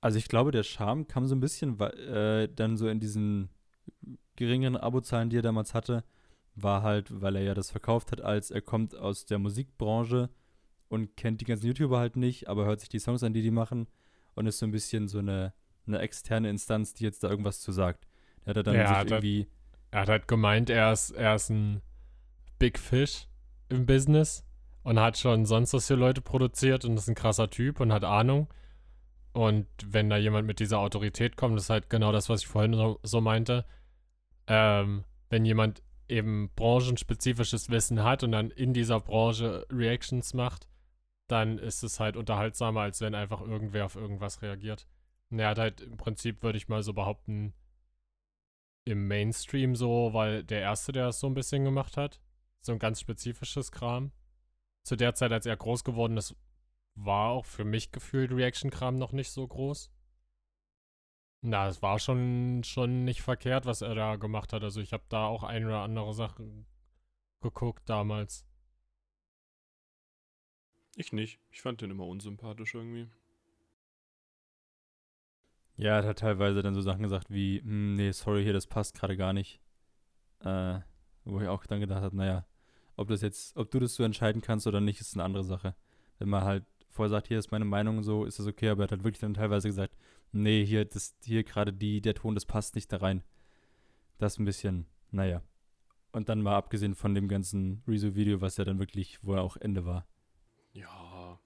[0.00, 3.48] Also ich glaube, der Charme kam so ein bisschen äh, dann so in diesen
[4.37, 6.04] geringeren Abozahlen, die er damals hatte,
[6.54, 10.30] war halt, weil er ja das verkauft hat, als er kommt aus der Musikbranche
[10.88, 13.50] und kennt die ganzen YouTuber halt nicht, aber hört sich die Songs an, die die
[13.50, 13.87] machen
[14.35, 15.52] und ist so ein bisschen so eine,
[15.87, 18.06] eine externe Instanz, die jetzt da irgendwas zu sagt.
[18.44, 19.46] Der hat er dann Ja, sich da- irgendwie,
[19.90, 21.82] Er hat halt gemeint, er ist, er ist ein
[22.59, 23.28] Big Fish
[23.68, 24.44] im Business
[24.82, 28.04] und hat schon sonst was für Leute produziert und ist ein krasser Typ und hat
[28.04, 28.48] Ahnung.
[29.37, 32.46] Und wenn da jemand mit dieser Autorität kommt, das ist halt genau das, was ich
[32.46, 33.66] vorhin so, so meinte.
[34.46, 40.70] Ähm, wenn jemand eben branchenspezifisches Wissen hat und dann in dieser Branche Reactions macht,
[41.29, 44.88] dann ist es halt unterhaltsamer, als wenn einfach irgendwer auf irgendwas reagiert.
[45.29, 47.53] Und er hat halt im Prinzip, würde ich mal so behaupten,
[48.87, 52.22] im Mainstream so, weil der Erste, der das so ein bisschen gemacht hat.
[52.62, 54.12] So ein ganz spezifisches Kram.
[54.83, 56.35] Zu der Zeit, als er groß geworden ist,
[56.96, 59.90] war auch für mich gefühlt Reaction-Kram noch nicht so groß.
[61.42, 64.62] Na, es war schon, schon nicht verkehrt, was er da gemacht hat.
[64.64, 66.66] Also ich habe da auch ein oder andere Sachen
[67.40, 68.44] geguckt damals.
[70.96, 71.38] Ich nicht.
[71.50, 73.09] Ich fand den immer unsympathisch irgendwie.
[75.76, 78.94] ja, er hat teilweise dann so Sachen gesagt wie, "Hm, nee, sorry, hier, das passt
[78.94, 79.61] gerade gar nicht.
[80.40, 80.80] Äh,
[81.24, 82.46] wo ich auch dann gedacht habe, naja,
[82.96, 85.74] ob das jetzt, ob du das so entscheiden kannst oder nicht, ist eine andere Sache.
[86.18, 86.64] Wenn man halt
[86.96, 89.20] vorher sagt, hier ist meine Meinung so, ist das okay, aber er hat halt wirklich
[89.20, 89.94] dann teilweise gesagt,
[90.32, 93.22] nee, hier, das, hier gerade die, der Ton, das passt nicht da rein.
[94.18, 95.42] Das ist ein bisschen, naja.
[96.12, 99.56] Und dann mal abgesehen von dem ganzen Rezo-Video, was ja dann wirklich, wo er auch
[99.56, 100.06] Ende war.
[100.72, 101.38] Ja.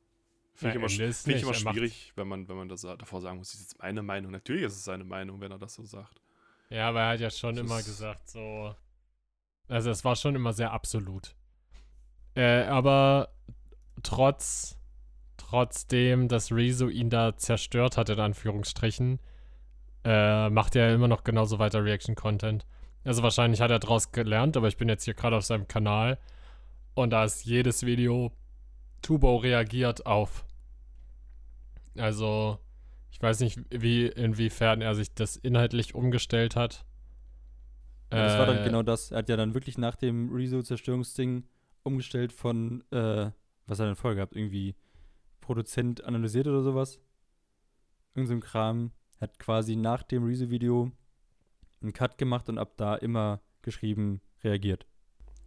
[0.54, 3.20] Finde ich immer, find ich nicht, immer er schwierig, wenn man, wenn man das davor
[3.20, 4.30] sagen muss, das ist jetzt meine Meinung.
[4.30, 6.20] Natürlich ist es seine Meinung, wenn er das so sagt.
[6.68, 8.74] Ja, aber er hat ja schon Das immer gesagt, so.
[9.68, 11.34] Also, es war schon immer sehr absolut.
[12.34, 13.32] Äh, aber
[14.02, 14.78] trotz,
[15.50, 19.18] trotzdem, dass Rezo ihn da zerstört hat, in Anführungsstrichen,
[20.04, 22.66] äh, macht er immer noch genauso weiter Reaction-Content.
[23.04, 26.18] Also, wahrscheinlich hat er daraus gelernt, aber ich bin jetzt hier gerade auf seinem Kanal
[26.94, 28.32] und da ist jedes Video
[29.02, 30.44] Tubo reagiert auf.
[31.96, 32.58] Also,
[33.10, 36.84] ich weiß nicht, wie, inwiefern er sich das inhaltlich umgestellt hat.
[38.12, 39.10] Ja, das war dann Äh, genau das.
[39.10, 41.44] Er hat ja dann wirklich nach dem Rezo-Zerstörungsding
[41.82, 43.30] umgestellt von, äh,
[43.66, 44.36] was hat er denn vorher gehabt?
[44.36, 44.76] Irgendwie
[45.50, 47.00] Produzent analysiert oder sowas.
[48.14, 48.92] Irgend so ein Kram.
[49.20, 50.92] Hat quasi nach dem Rezo-Video
[51.82, 54.86] einen Cut gemacht und ab da immer geschrieben, reagiert.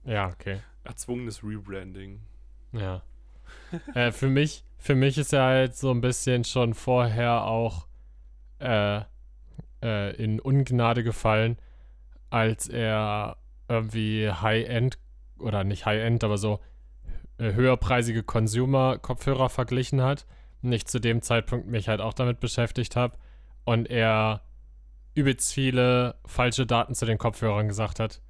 [0.04, 0.60] Ja, okay.
[0.84, 2.20] Erzwungenes Rebranding.
[2.74, 3.02] Ja.
[3.96, 7.88] äh, für mich, für mich ist er halt so ein bisschen schon vorher auch
[8.60, 9.04] äh,
[9.82, 11.58] äh, in Ungnade gefallen,
[12.30, 13.38] als er
[13.70, 15.00] irgendwie High-End
[15.39, 16.60] oder nicht High-End, aber so
[17.52, 20.26] höherpreisige Consumer-Kopfhörer verglichen hat.
[20.62, 23.18] Und ich zu dem Zeitpunkt mich halt auch damit beschäftigt habe.
[23.66, 24.42] Und er
[25.16, 28.22] übelst viele falsche Daten zu den Kopfhörern gesagt hat.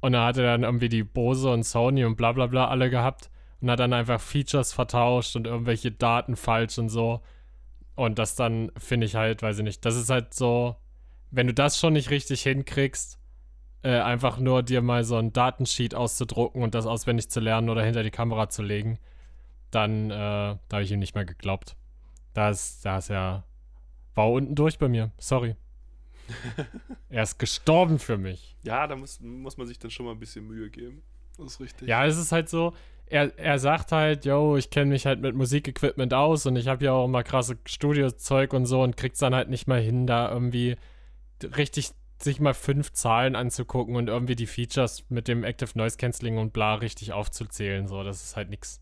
[0.00, 2.88] Und da hat er dann irgendwie die Bose und Sony und bla bla bla alle
[2.88, 7.20] gehabt und hat dann einfach Features vertauscht und irgendwelche Daten falsch und so.
[7.94, 10.76] Und das dann finde ich halt, weiß ich nicht, das ist halt so,
[11.30, 13.17] wenn du das schon nicht richtig hinkriegst,
[13.82, 17.84] äh, einfach nur dir mal so ein Datensheet auszudrucken und das auswendig zu lernen oder
[17.84, 18.98] hinter die Kamera zu legen,
[19.70, 21.76] dann, äh, da habe ich ihm nicht mehr geglaubt.
[22.34, 23.44] Da ist, ja,
[24.14, 25.56] war unten durch bei mir, sorry.
[27.08, 28.56] er ist gestorben für mich.
[28.62, 31.02] Ja, da muss, muss man sich dann schon mal ein bisschen Mühe geben.
[31.36, 31.88] Das ist richtig.
[31.88, 32.74] Ja, es ist halt so,
[33.06, 36.84] er, er sagt halt, yo, ich kenne mich halt mit Musikequipment aus und ich habe
[36.84, 40.30] ja auch immer krasse Studiozeug und so und kriegt's dann halt nicht mal hin, da
[40.30, 40.76] irgendwie
[41.56, 41.90] richtig
[42.22, 46.52] sich mal fünf Zahlen anzugucken und irgendwie die Features mit dem Active Noise Cancelling und
[46.52, 47.86] bla richtig aufzuzählen.
[47.86, 48.80] So, das ist halt nix.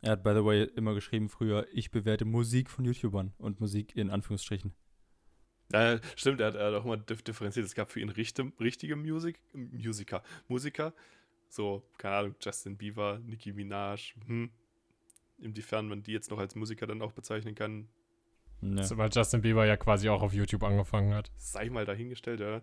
[0.00, 3.96] Er hat, by the way, immer geschrieben früher, ich bewerte Musik von YouTubern und Musik
[3.96, 4.72] in Anführungsstrichen.
[5.72, 7.66] Ja, stimmt, er hat, er hat auch mal differenziert.
[7.66, 10.94] Es gab für ihn richte, richtige Musik, Musiker, Musiker,
[11.48, 14.50] so, keine Ahnung, Justin Bieber, Nicki Minaj, hm.
[15.40, 17.88] Inwiefern man die jetzt noch als Musiker dann auch bezeichnen kann.
[18.60, 18.84] Ne.
[18.84, 21.30] So, weil Justin Bieber ja quasi auch auf YouTube angefangen hat.
[21.36, 22.60] Sei mal dahingestellt, ja.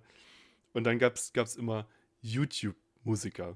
[0.73, 1.87] Und dann gab es immer
[2.21, 3.55] YouTube-Musiker.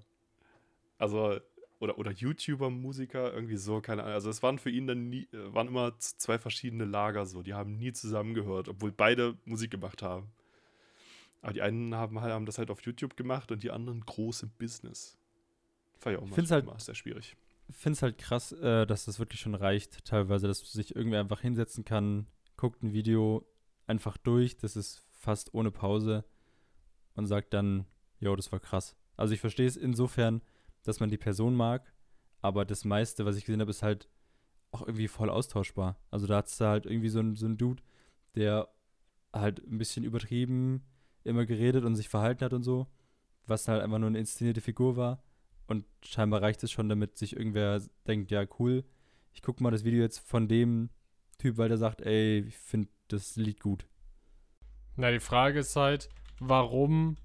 [0.98, 1.40] Also,
[1.80, 4.14] oder, oder YouTuber-Musiker, irgendwie so, keine Ahnung.
[4.14, 7.42] Also es waren für ihn dann nie, äh, waren immer zwei verschiedene Lager so.
[7.42, 10.32] Die haben nie zusammengehört, obwohl beide Musik gemacht haben.
[11.42, 14.50] Aber die einen haben, haben das halt auf YouTube gemacht und die anderen groß im
[14.58, 15.18] Business.
[16.02, 17.36] War ja auch mal, halt, sehr schwierig.
[17.70, 21.42] Finde es halt krass, äh, dass das wirklich schon reicht, teilweise, dass sich irgendwer einfach
[21.42, 22.28] hinsetzen kann,
[22.58, 23.46] guckt ein Video
[23.86, 26.26] einfach durch, das ist fast ohne Pause
[27.16, 27.86] und sagt dann,
[28.20, 28.96] jo, das war krass.
[29.18, 30.42] Also ich verstehe es insofern,
[30.84, 31.94] dass man die Person mag,
[32.42, 34.08] aber das meiste, was ich gesehen habe, ist halt
[34.72, 35.98] auch irgendwie voll austauschbar.
[36.12, 37.84] Also da hat es halt irgendwie so ein, so ein Dude,
[38.36, 38.70] der
[39.34, 40.84] halt ein bisschen übertrieben
[41.24, 42.88] immer geredet und sich verhalten hat und so,
[43.46, 45.24] was halt einfach nur eine inszenierte Figur war.
[45.70, 48.84] Und scheinbar reicht es schon, damit sich irgendwer denkt, ja, cool,
[49.34, 50.90] ich gucke mal das Video jetzt von dem
[51.38, 53.86] Typ, weil der sagt, ey, ich finde das Lied gut.
[54.96, 57.18] Na, die Frage ist halt, warum,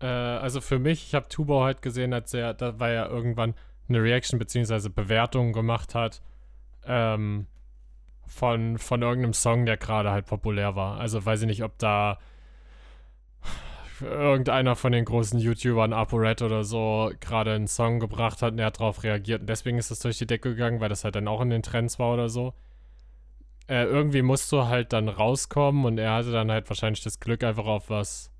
[0.00, 3.54] äh, also für mich, ich habe Tubau halt gesehen, als er, da war er irgendwann
[3.90, 4.88] eine Reaction bzw.
[4.88, 6.22] Bewertung gemacht hat,
[6.86, 7.46] ähm,
[8.26, 10.98] von, von irgendeinem Song, der gerade halt populär war.
[10.98, 12.18] Also weiß ich nicht, ob da
[14.00, 18.66] irgendeiner von den großen YouTubern, ApoRed oder so, gerade einen Song gebracht hat und er
[18.66, 19.42] hat darauf reagiert.
[19.42, 21.62] Und deswegen ist das durch die Decke gegangen, weil das halt dann auch in den
[21.62, 22.54] Trends war oder so.
[23.66, 27.42] Äh, irgendwie musst du halt dann rauskommen und er hatte dann halt wahrscheinlich das Glück,
[27.44, 28.30] einfach auf was,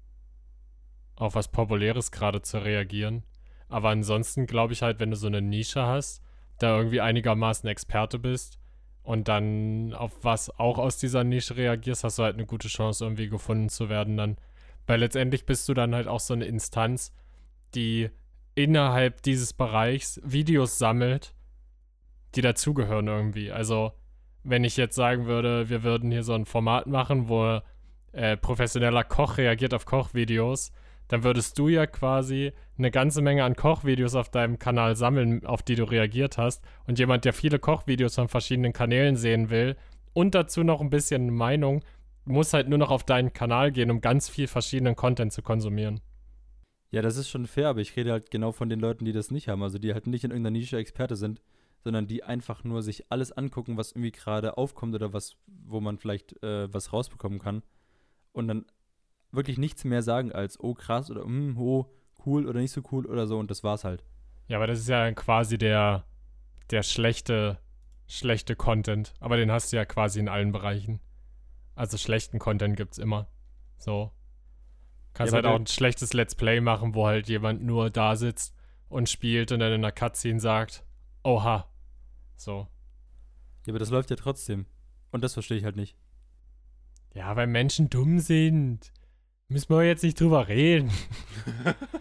[1.16, 3.22] auf was Populäres gerade zu reagieren.
[3.68, 6.22] Aber ansonsten glaube ich halt, wenn du so eine Nische hast,
[6.58, 8.58] da irgendwie einigermaßen Experte bist
[9.02, 13.04] und dann auf was auch aus dieser Nische reagierst, hast du halt eine gute Chance,
[13.04, 14.36] irgendwie gefunden zu werden dann
[14.86, 17.12] weil letztendlich bist du dann halt auch so eine Instanz,
[17.74, 18.10] die
[18.54, 21.34] innerhalb dieses Bereichs Videos sammelt,
[22.34, 23.50] die dazugehören irgendwie.
[23.50, 23.92] Also,
[24.42, 27.60] wenn ich jetzt sagen würde, wir würden hier so ein Format machen, wo
[28.12, 30.72] äh, professioneller Koch reagiert auf Kochvideos,
[31.08, 35.62] dann würdest du ja quasi eine ganze Menge an Kochvideos auf deinem Kanal sammeln, auf
[35.62, 36.64] die du reagiert hast.
[36.86, 39.76] Und jemand, der viele Kochvideos von verschiedenen Kanälen sehen will
[40.12, 41.84] und dazu noch ein bisschen Meinung,
[42.32, 46.00] musst halt nur noch auf deinen Kanal gehen, um ganz viel verschiedenen Content zu konsumieren.
[46.90, 49.30] Ja, das ist schon fair, aber ich rede halt genau von den Leuten, die das
[49.30, 49.62] nicht haben.
[49.62, 51.42] Also die halt nicht in irgendeiner Nische Experte sind,
[51.82, 55.98] sondern die einfach nur sich alles angucken, was irgendwie gerade aufkommt oder was, wo man
[55.98, 57.62] vielleicht äh, was rausbekommen kann.
[58.32, 58.64] Und dann
[59.32, 61.90] wirklich nichts mehr sagen als, oh krass oder mm, oh,
[62.24, 64.04] cool oder nicht so cool oder so und das war's halt.
[64.48, 66.04] Ja, aber das ist ja quasi der,
[66.70, 67.58] der schlechte,
[68.06, 69.14] schlechte Content.
[69.20, 71.00] Aber den hast du ja quasi in allen Bereichen.
[71.74, 73.28] Also schlechten Content gibt's immer.
[73.78, 74.12] So.
[75.12, 78.54] Kannst ja, halt auch ein schlechtes Let's Play machen, wo halt jemand nur da sitzt
[78.88, 80.84] und spielt und dann in einer Cutscene sagt,
[81.22, 81.68] oha.
[82.36, 82.68] So.
[83.66, 84.66] Ja, aber das läuft ja trotzdem.
[85.10, 85.96] Und das verstehe ich halt nicht.
[87.14, 88.92] Ja, weil Menschen dumm sind.
[89.48, 90.90] Müssen wir jetzt nicht drüber reden.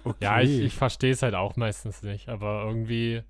[0.04, 0.16] okay.
[0.22, 3.22] Ja, ich, ich verstehe es halt auch meistens nicht, aber irgendwie,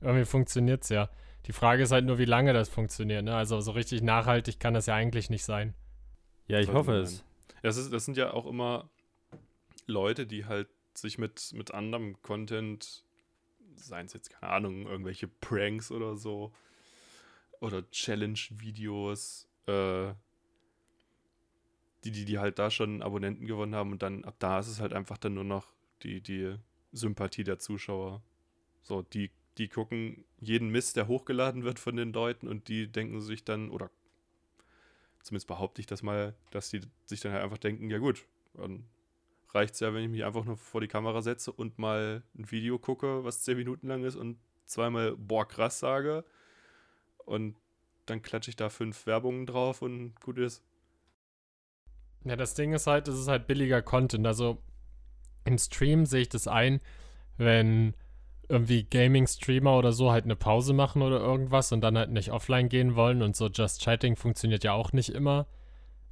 [0.00, 1.10] irgendwie funktioniert es ja.
[1.46, 3.24] Die Frage ist halt nur, wie lange das funktioniert.
[3.24, 3.34] Ne?
[3.34, 5.74] Also so richtig nachhaltig kann das ja eigentlich nicht sein.
[6.46, 7.24] Ja, ich hoffe es.
[7.62, 8.90] Das, ist, das sind ja auch immer
[9.86, 13.04] Leute, die halt sich mit, mit anderem Content,
[13.76, 16.52] seien es jetzt, keine Ahnung, irgendwelche Pranks oder so,
[17.60, 20.12] oder Challenge-Videos, äh,
[22.04, 24.80] die, die, die halt da schon Abonnenten gewonnen haben und dann ab da ist es
[24.80, 25.66] halt einfach dann nur noch
[26.02, 26.56] die, die
[26.92, 28.22] Sympathie der Zuschauer
[28.82, 33.20] So, die, die gucken jeden Mist, der hochgeladen wird von den Leuten und die denken
[33.20, 33.90] sich dann, oder
[35.22, 38.84] zumindest behaupte ich das mal, dass die sich dann halt einfach denken, ja gut, dann
[39.50, 42.50] reicht es ja, wenn ich mich einfach nur vor die Kamera setze und mal ein
[42.50, 46.24] Video gucke, was 10 Minuten lang ist und zweimal boah krass sage
[47.24, 47.56] und
[48.06, 50.62] dann klatsche ich da fünf Werbungen drauf und gut ist.
[52.24, 54.26] Ja, das Ding ist halt, es ist halt billiger Content.
[54.26, 54.62] Also
[55.44, 56.80] im Stream sehe ich das ein,
[57.38, 57.94] wenn
[58.50, 62.68] irgendwie Gaming-Streamer oder so halt eine Pause machen oder irgendwas und dann halt nicht offline
[62.68, 65.46] gehen wollen und so Just Chatting funktioniert ja auch nicht immer.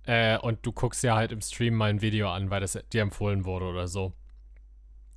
[0.05, 3.03] Äh, und du guckst ja halt im Stream mal ein Video an, weil das dir
[3.03, 4.12] empfohlen wurde oder so.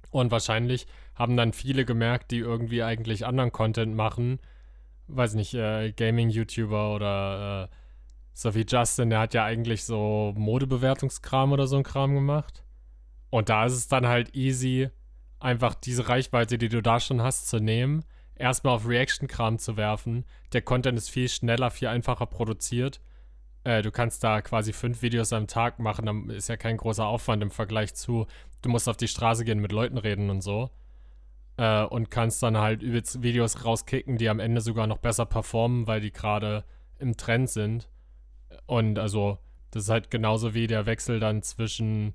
[0.10, 4.40] Und wahrscheinlich haben dann viele gemerkt, die irgendwie eigentlich anderen Content machen,
[5.08, 7.76] weiß nicht, äh, Gaming-YouTuber oder äh,
[8.34, 12.64] so wie Justin, der hat ja eigentlich so Modebewertungskram oder so ein Kram gemacht.
[13.30, 14.90] Und da ist es dann halt easy,
[15.41, 18.04] einfach diese Reichweite, die du da schon hast, zu nehmen,
[18.36, 20.25] erstmal auf Reaction-Kram zu werfen.
[20.54, 23.01] Der Content ist viel schneller, viel einfacher produziert.
[23.63, 27.06] Äh, du kannst da quasi fünf Videos am Tag machen, dann ist ja kein großer
[27.06, 28.25] Aufwand im Vergleich zu,
[28.62, 30.71] du musst auf die Straße gehen, mit Leuten reden und so.
[31.58, 36.01] Äh, und kannst dann halt Videos rauskicken, die am Ende sogar noch besser performen, weil
[36.01, 36.63] die gerade
[36.97, 37.89] im Trend sind.
[38.65, 39.38] Und also,
[39.71, 42.13] das ist halt genauso wie der Wechsel dann zwischen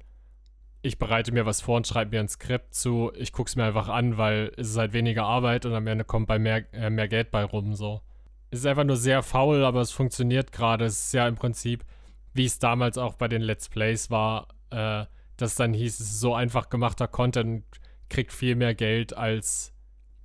[0.82, 3.64] ich bereite mir was vor und schreibe mir ein Skript zu, ich gucke es mir
[3.64, 6.90] einfach an, weil es ist halt weniger Arbeit und am Ende kommt bei mehr, äh,
[6.90, 8.02] mehr Geld bei rum, so.
[8.50, 10.84] Es ist einfach nur sehr faul, aber es funktioniert gerade.
[10.84, 11.84] Es ist ja im Prinzip,
[12.32, 16.20] wie es damals auch bei den Let's Plays war, äh, dass dann hieß, es ist
[16.20, 17.64] so einfach gemachter Content,
[18.08, 19.74] kriegt viel mehr Geld als,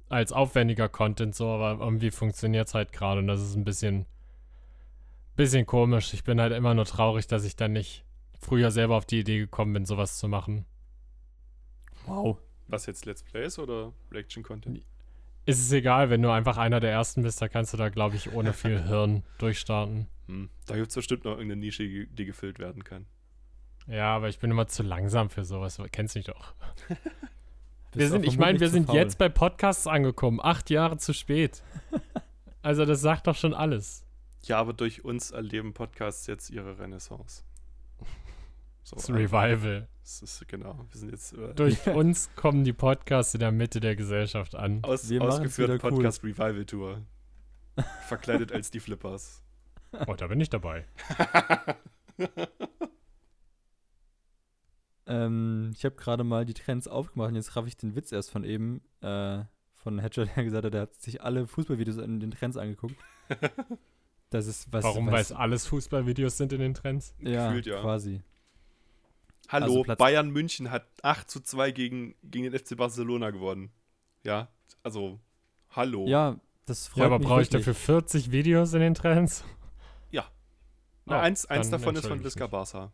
[0.10, 4.06] als aufwendiger Content, so, aber irgendwie funktioniert es halt gerade und das ist ein bisschen,
[5.36, 6.14] bisschen komisch.
[6.14, 8.06] Ich bin halt immer nur traurig, dass ich dann nicht
[8.42, 10.66] früher selber auf die Idee gekommen bin, sowas zu machen.
[12.06, 12.38] Wow.
[12.68, 14.82] Was jetzt Let's Plays oder Reaction Content?
[15.46, 18.16] Ist es egal, wenn du einfach einer der ersten bist, da kannst du da, glaube
[18.16, 20.08] ich, ohne viel Hirn durchstarten.
[20.28, 20.50] Hm.
[20.68, 23.06] Da gibt es bestimmt noch irgendeine Nische, die gefüllt werden kann.
[23.88, 25.78] Ja, aber ich bin immer zu langsam für sowas.
[25.78, 26.54] Du kennst mich doch.
[27.94, 28.96] wir sind, ich meine, wir sind faul.
[28.96, 30.40] jetzt bei Podcasts angekommen.
[30.42, 31.64] Acht Jahre zu spät.
[32.62, 34.06] also, das sagt doch schon alles.
[34.44, 37.44] Ja, aber durch uns erleben Podcasts jetzt ihre Renaissance.
[38.92, 39.88] So, das Revival.
[40.02, 41.32] Das ist, genau, wir sind jetzt.
[41.34, 44.84] Äh, Durch uns kommen die Podcasts in der Mitte der Gesellschaft an.
[44.84, 46.32] Aus, wir ausgeführt Podcast cool.
[46.32, 47.02] Revival Tour.
[48.08, 49.42] Verkleidet als die Flippers.
[50.08, 50.86] Oh, da bin ich dabei.
[55.08, 58.30] ähm, ich habe gerade mal die Trends aufgemacht und jetzt raff ich den Witz erst
[58.30, 58.82] von eben.
[59.00, 62.96] Äh, von Hedger, der gesagt hat, der hat sich alle Fußballvideos in den Trends angeguckt.
[64.30, 64.84] Das ist was.
[64.84, 65.08] Warum?
[65.08, 67.16] Weil es alles Fußballvideos sind in den Trends?
[67.20, 67.82] Ja, Gefühlt, ja.
[67.82, 68.22] quasi.
[69.52, 73.70] Hallo, also Bayern München hat 8 zu 2 gegen, gegen den FC Barcelona gewonnen.
[74.24, 74.48] Ja,
[74.82, 75.20] also,
[75.72, 76.08] hallo.
[76.08, 79.44] Ja, das freut ja, aber mich brauche ich dafür 40 Videos in den Trends?
[80.10, 80.26] Ja.
[81.06, 82.94] Na, oh, eins eins davon ist von Visca Barca.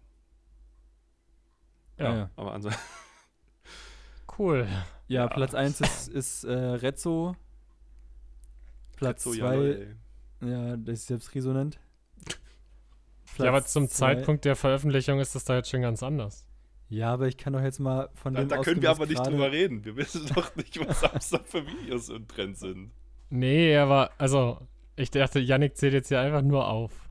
[1.99, 2.81] Ja, ja, aber ansonsten.
[4.39, 4.67] cool.
[5.07, 7.35] Ja, ja, Platz 1 ist, ist äh, Rezzo.
[8.95, 9.95] Platz 2.
[10.41, 11.79] Ja, das ist selbst resonant.
[13.37, 14.15] Platz ja, aber zum zwei.
[14.15, 16.47] Zeitpunkt der Veröffentlichung ist das da jetzt schon ganz anders.
[16.89, 19.25] Ja, aber ich kann doch jetzt mal von da, dem Da können wir aber nicht
[19.25, 19.85] drüber reden.
[19.85, 22.91] Wir wissen doch nicht, was Samstag für Videos im Trend sind.
[23.29, 24.59] Nee, aber, also,
[24.95, 27.09] ich dachte, Yannick zählt jetzt hier einfach nur auf.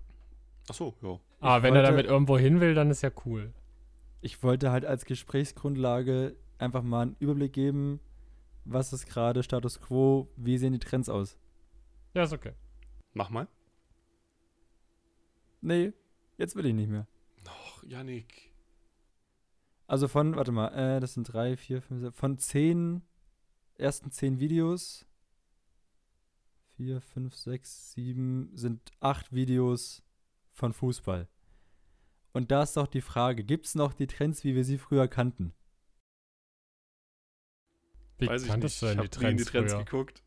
[0.68, 1.20] Ach so, ja.
[1.40, 3.52] Aber ich wenn wollte, er damit irgendwo hin will, dann ist ja cool.
[4.22, 8.00] Ich wollte halt als Gesprächsgrundlage einfach mal einen Überblick geben,
[8.64, 11.38] was ist gerade Status Quo, wie sehen die Trends aus.
[12.14, 12.52] Ja, ist okay.
[13.12, 13.46] Mach mal.
[15.60, 15.92] Nee,
[16.38, 17.06] jetzt will ich nicht mehr.
[17.44, 18.52] Noch, Yannick.
[19.86, 23.02] Also von, warte mal, äh, das sind drei, vier, fünf, sechs, von zehn,
[23.76, 25.06] ersten zehn Videos,
[26.76, 30.02] vier, fünf, sechs, sieben, sind acht Videos
[30.52, 31.28] von Fußball.
[32.32, 35.08] Und da ist doch die Frage, gibt es noch die Trends, wie wir sie früher
[35.08, 35.54] kannten?
[38.18, 40.22] Wie Weiß ich nicht, ich die Trends, die Trends geguckt.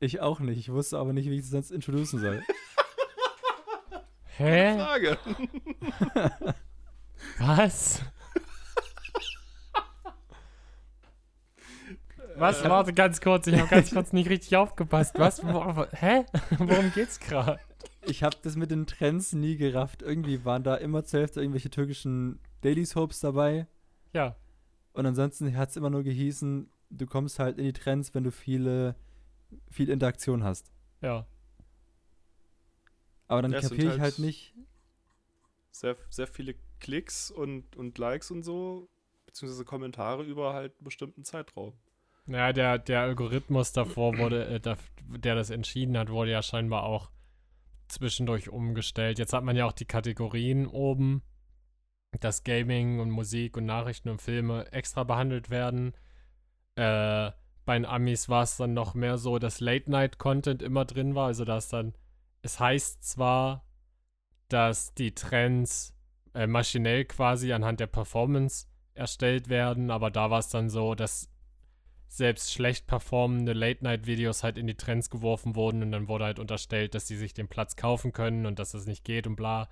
[0.00, 0.58] Ich auch nicht.
[0.58, 2.42] Ich wusste aber nicht, wie ich es sonst introducen soll.
[4.40, 4.74] Hä?
[4.78, 5.18] Frage.
[7.38, 8.00] Was?
[12.36, 12.64] Was?
[12.64, 15.18] Warte ganz kurz, ich habe ganz kurz nicht richtig aufgepasst.
[15.18, 15.42] Was?
[15.42, 16.24] Hä?
[16.58, 17.60] Worum geht's gerade?
[18.06, 20.00] Ich habe das mit den Trends nie gerafft.
[20.00, 23.66] Irgendwie waren da immer zur Hälfte irgendwelche türkischen Daily Soaps dabei.
[24.14, 24.36] Ja.
[24.94, 28.30] Und ansonsten hat es immer nur gehießen, du kommst halt in die Trends, wenn du
[28.30, 28.96] viele
[29.70, 30.72] viel Interaktion hast.
[31.02, 31.26] Ja.
[33.30, 34.54] Aber dann ja, kapiere ich halt, halt nicht.
[35.70, 38.88] Sehr, sehr viele Klicks und, und Likes und so,
[39.24, 41.74] beziehungsweise Kommentare über halt einen bestimmten Zeitraum.
[42.26, 44.76] Naja, der, der Algorithmus davor wurde, äh, da,
[45.06, 47.12] der das entschieden hat, wurde ja scheinbar auch
[47.86, 49.20] zwischendurch umgestellt.
[49.20, 51.22] Jetzt hat man ja auch die Kategorien oben,
[52.18, 55.94] dass Gaming und Musik und Nachrichten und Filme extra behandelt werden.
[56.74, 57.30] Äh,
[57.64, 61.28] bei den Amis war es dann noch mehr so, dass Late-Night-Content immer drin war.
[61.28, 61.94] Also, dass dann,
[62.42, 63.64] es heißt zwar,
[64.48, 65.94] dass die Trends
[66.34, 71.30] äh, maschinell quasi anhand der Performance erstellt werden, aber da war es dann so, dass
[72.08, 76.94] selbst schlecht performende Late-Night-Videos halt in die Trends geworfen wurden und dann wurde halt unterstellt,
[76.94, 79.68] dass sie sich den Platz kaufen können und dass das nicht geht und bla.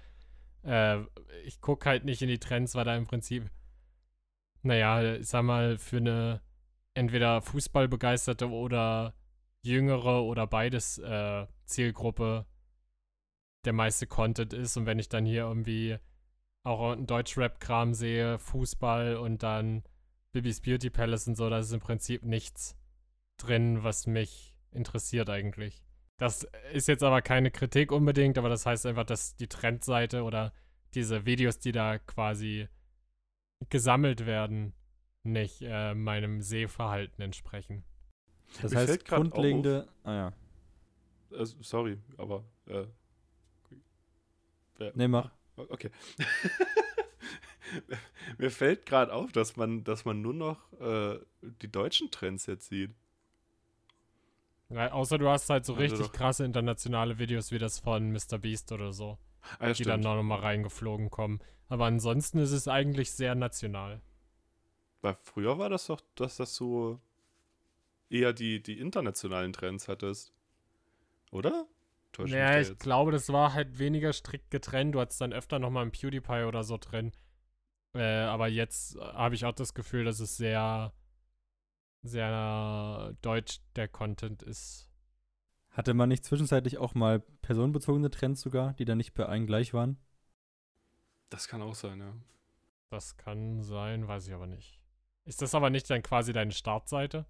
[0.62, 0.98] Äh,
[1.44, 3.50] ich gucke halt nicht in die Trends, weil da im Prinzip,
[4.62, 6.40] naja, ich sag mal, für eine
[6.94, 9.14] entweder Fußballbegeisterte oder
[9.62, 12.46] jüngere oder beides äh, Zielgruppe
[13.68, 14.78] der meiste Content ist.
[14.78, 15.98] Und wenn ich dann hier irgendwie
[16.62, 19.82] auch einen Deutsch-Rap-Kram sehe, Fußball und dann
[20.32, 22.78] Bibis Beauty Palace und so, da ist im Prinzip nichts
[23.36, 25.84] drin, was mich interessiert eigentlich.
[26.16, 30.54] Das ist jetzt aber keine Kritik unbedingt, aber das heißt einfach, dass die Trendseite oder
[30.94, 32.68] diese Videos, die da quasi
[33.68, 34.72] gesammelt werden,
[35.24, 37.84] nicht äh, meinem Sehverhalten entsprechen.
[38.62, 39.88] Das Mir heißt, grundlegende.
[40.04, 40.32] Ah ja.
[41.36, 42.44] Also, sorry, aber.
[42.66, 42.86] Äh,
[44.78, 44.90] ja.
[44.94, 45.30] Nee, mach.
[45.56, 45.90] Okay.
[48.38, 52.68] Mir fällt gerade auf, dass man, dass man nur noch äh, die deutschen Trends jetzt
[52.68, 52.94] sieht.
[54.70, 56.12] Ja, außer du hast halt so Also richtig doch.
[56.12, 58.38] krasse internationale Videos wie das von Mr.
[58.38, 59.18] Beast oder so,
[59.58, 61.40] Ah, ja, die dann noch mal reingeflogen kommen.
[61.68, 64.00] Aber ansonsten ist es eigentlich sehr national.
[65.00, 67.00] Weil früher war das doch, dass das so
[68.10, 70.32] eher die, die internationalen Trends hattest.
[71.30, 71.66] Oder?
[72.12, 72.78] Täusche mich Naja, da ich jetzt?
[72.78, 74.94] glaube, das war halt weniger strikt getrennt.
[74.94, 77.12] Du hattest dann öfter noch mal einen PewDiePie oder so drin.
[77.94, 80.92] Äh, aber jetzt äh, habe ich auch das Gefühl, dass es sehr,
[82.02, 84.88] sehr deutsch der Content ist.
[85.70, 89.72] Hatte man nicht zwischenzeitlich auch mal personenbezogene Trends sogar, die dann nicht bei allen gleich
[89.72, 89.96] waren?
[91.30, 92.12] Das kann auch sein, ja.
[92.90, 94.80] Das kann sein, weiß ich aber nicht.
[95.24, 97.26] Ist das aber nicht dann quasi deine Startseite?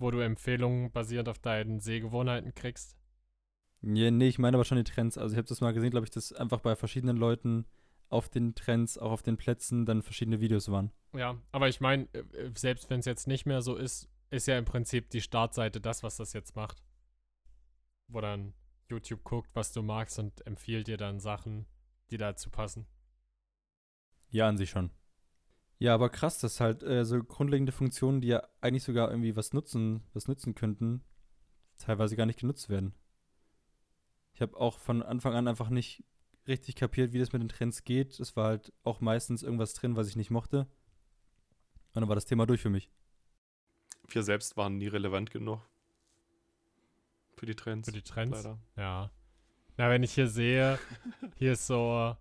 [0.00, 2.96] Wo du Empfehlungen basierend auf deinen Sehgewohnheiten kriegst?
[3.82, 5.16] Nee, nee, ich meine aber schon die Trends.
[5.16, 7.66] Also ich habe das mal gesehen, glaube ich, dass einfach bei verschiedenen Leuten
[8.08, 10.90] auf den Trends, auch auf den Plätzen, dann verschiedene Videos waren.
[11.14, 14.46] Ja, aber ich meine, äh, äh, selbst wenn es jetzt nicht mehr so ist, ist
[14.46, 16.82] ja im Prinzip die Startseite das, was das jetzt macht.
[18.08, 18.52] Wo dann
[18.88, 21.66] YouTube guckt, was du magst und empfiehlt dir dann Sachen,
[22.10, 22.86] die dazu passen.
[24.28, 24.90] Ja, an sich schon.
[25.78, 29.52] Ja, aber krass, dass halt äh, so grundlegende Funktionen, die ja eigentlich sogar irgendwie was
[29.52, 31.02] nutzen, was nutzen könnten,
[31.78, 32.94] teilweise gar nicht genutzt werden.
[34.40, 36.02] Ich habe auch von Anfang an einfach nicht
[36.48, 38.18] richtig kapiert, wie das mit den Trends geht.
[38.18, 40.60] Es war halt auch meistens irgendwas drin, was ich nicht mochte.
[40.60, 42.90] Und dann war das Thema durch für mich.
[44.08, 45.60] Wir selbst waren nie relevant genug.
[47.36, 47.86] Für die Trends.
[47.86, 48.42] Für die Trends.
[48.42, 48.58] Leider.
[48.78, 49.10] Ja.
[49.76, 50.78] Na, wenn ich hier sehe,
[51.34, 52.16] hier ist so,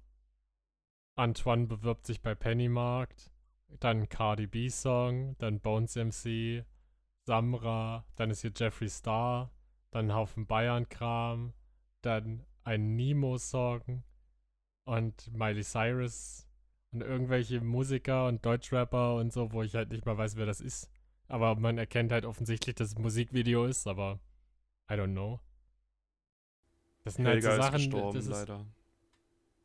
[1.16, 3.32] Antoine bewirbt sich bei Pennymarkt,
[3.80, 6.66] dann Cardi B Song, dann Bones MC,
[7.24, 9.54] Samra, dann ist hier Jeffree Star,
[9.92, 11.54] dann ein Haufen Bayern-Kram,
[12.02, 14.04] dann ein Nemo-Song
[14.86, 16.48] und Miley Cyrus
[16.92, 20.62] und irgendwelche Musiker und Deutschrapper und so, wo ich halt nicht mal weiß, wer das
[20.62, 20.90] ist.
[21.28, 24.20] Aber man erkennt halt offensichtlich, dass es ein Musikvideo ist, aber
[24.90, 25.40] I don't know.
[27.04, 28.66] Das sind halt Helga so ist Sachen, gestorben, das ist leider.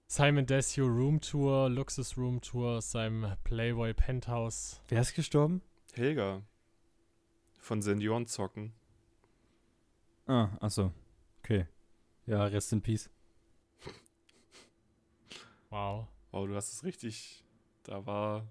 [0.07, 4.81] Simon Desue Room Tour, Luxus Room Tour aus seinem Playboy Penthouse.
[4.89, 5.63] Wer ist gestorben?
[5.95, 6.43] Helga.
[7.59, 8.75] Von Seniorenzocken.
[10.27, 10.93] Ah, ach so.
[11.39, 11.67] Okay.
[12.27, 13.11] Ja, rest in peace.
[15.71, 16.07] Wow.
[16.33, 17.45] Oh, du hast es richtig.
[17.85, 18.47] Da war,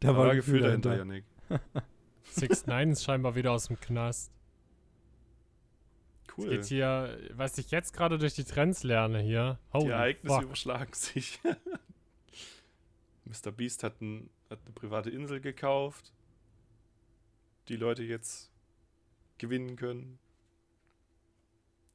[0.00, 1.24] Da da war war Gefühl dahinter, dahinter.
[1.48, 1.82] Janik.
[2.32, 4.32] 6 9 ist scheinbar wieder aus dem Knast.
[6.36, 6.50] Cool.
[6.50, 9.58] Geht hier, was ich jetzt gerade durch die Trends lerne hier.
[9.72, 10.44] Holy Die Ereignisse fuck.
[10.44, 11.40] überschlagen sich.
[13.24, 13.50] Mr.
[13.50, 16.12] Beast hat, ein, hat eine private Insel gekauft,
[17.68, 18.50] die Leute jetzt
[19.38, 20.18] gewinnen können.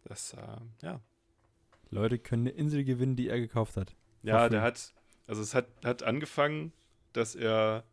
[0.06, 0.38] Das, äh,
[0.82, 1.02] ja.
[1.90, 3.96] Leute können eine Insel gewinnen, die er gekauft hat.
[4.24, 4.50] Ja, free.
[4.50, 4.94] der hat,
[5.28, 6.72] also es hat, hat angefangen,
[7.14, 7.84] dass er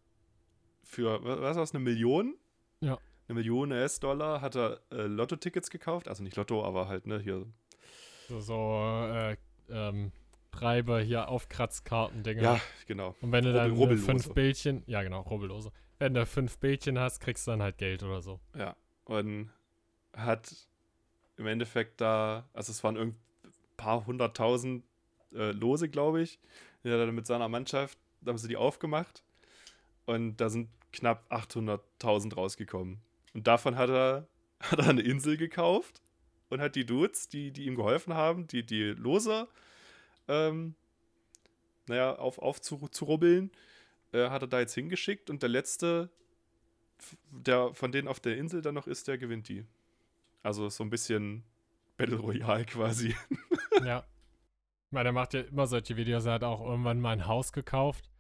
[0.83, 2.37] für, wa- was war es, eine Million?
[2.81, 2.99] Ja.
[3.29, 6.09] Eine Million US-Dollar hat er äh, Lotto-Tickets gekauft.
[6.09, 7.47] Also nicht Lotto, aber halt, ne, hier.
[8.29, 8.83] So, so
[9.13, 9.37] äh,
[9.71, 10.13] ähm,
[10.51, 12.43] Treiber hier Aufkratzkarten-Dinger.
[12.43, 13.15] Ja, genau.
[13.21, 14.05] Und wenn du Rubbel- dann äh, Rubbellose.
[14.05, 15.73] fünf Bildchen, ja genau, Rubbellose.
[15.99, 18.41] Wenn du fünf Bildchen hast, kriegst du dann halt Geld oder so.
[18.57, 18.77] Ja.
[19.05, 19.51] Und
[20.15, 20.53] hat
[21.37, 23.16] im Endeffekt da, also es waren irgend
[23.76, 24.85] paar hunderttausend
[25.35, 26.39] äh, Lose, glaube ich.
[26.85, 29.22] Er mit seiner Mannschaft, haben sie die aufgemacht.
[30.07, 33.01] Und da sind knapp 800.000 rausgekommen.
[33.35, 34.26] Und davon hat er,
[34.61, 36.03] hat er eine Insel gekauft
[36.49, 39.49] und hat die Dudes, die, die ihm geholfen haben, die, die Loser,
[40.28, 40.74] ähm,
[41.87, 43.51] naja, auf, aufzurubbeln,
[44.12, 46.11] äh, hat er da jetzt hingeschickt und der letzte,
[47.30, 49.64] der von denen auf der Insel dann noch ist, der gewinnt die.
[50.43, 51.45] Also so ein bisschen
[51.97, 53.14] Battle Royale quasi.
[53.84, 54.05] Ja.
[54.86, 56.26] Ich meine, er macht ja immer solche Videos.
[56.26, 58.11] Er hat auch irgendwann mal ein Haus gekauft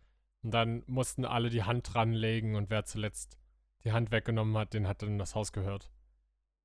[0.42, 3.38] und dann mussten alle die Hand dranlegen und wer zuletzt
[3.84, 5.90] die Hand weggenommen hat, den hat dann das Haus gehört.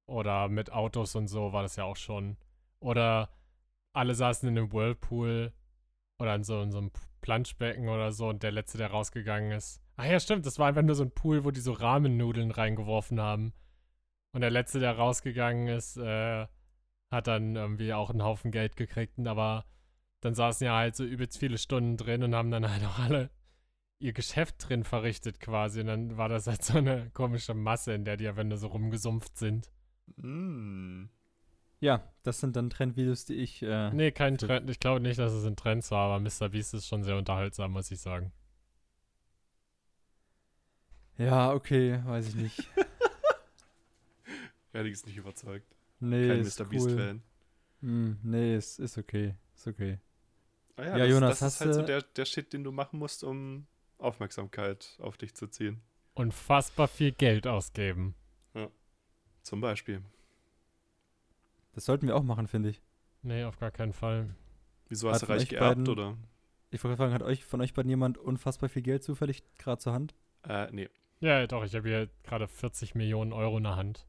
[0.08, 2.38] Oder mit Autos und so war das ja auch schon.
[2.80, 3.30] Oder
[3.94, 5.54] alle saßen in einem Whirlpool
[6.20, 6.92] oder in so, in so einem
[7.22, 9.82] Planschbecken oder so und der letzte, der rausgegangen ist.
[9.98, 13.20] Ach ja, stimmt, das war einfach nur so ein Pool, wo die so Rahmennudeln reingeworfen
[13.20, 13.54] haben.
[14.38, 16.46] Und der letzte, der rausgegangen ist, äh,
[17.10, 19.66] hat dann irgendwie auch einen Haufen Geld gekriegt, aber
[20.22, 23.32] dann saßen ja halt so übelst viele Stunden drin und haben dann halt auch alle
[23.98, 25.80] ihr Geschäft drin verrichtet quasi.
[25.80, 28.68] Und dann war das halt so eine komische Masse, in der die am Ende so
[28.68, 29.72] rumgesumpft sind.
[30.18, 31.06] Mm.
[31.80, 33.64] Ja, das sind dann Trendvideos, die ich.
[33.64, 34.70] Äh, Nee, kein Trend.
[34.70, 36.50] Ich glaube nicht, dass es ein Trend war, aber Mr.
[36.50, 38.32] Beast ist schon sehr unterhaltsam, muss ich sagen.
[41.18, 42.70] Ja, okay, weiß ich nicht.
[44.78, 45.76] Ehrlich ist nicht überzeugt.
[46.00, 46.64] Nee, Kein ist Mr.
[46.66, 46.70] cool.
[46.70, 47.24] Beast-Fan.
[47.82, 49.36] Hm, nee, ist, ist okay.
[49.56, 50.00] Ist okay.
[50.76, 52.72] Ah Ja, das, Jonas, das hast ist halt so du- der, der Shit, den du
[52.72, 53.66] machen musst, um
[53.98, 55.82] Aufmerksamkeit auf dich zu ziehen.
[56.14, 58.14] Unfassbar viel Geld ausgeben.
[59.44, 60.02] Zum Beispiel.
[61.74, 62.82] Das sollten wir auch machen, finde ich.
[63.22, 64.36] Nee, auf gar keinen Fall.
[64.90, 66.18] Wieso Hat hast du von reich geerbt, beiden- oder?
[66.70, 69.94] Ich wollte fragen, hat euch von euch beiden jemand unfassbar viel Geld zufällig gerade zur
[69.94, 70.16] Hand?
[70.44, 70.90] Äh, nee.
[71.22, 74.06] Ja, doch, ich habe hier gerade 40 Millionen Euro in der Hand.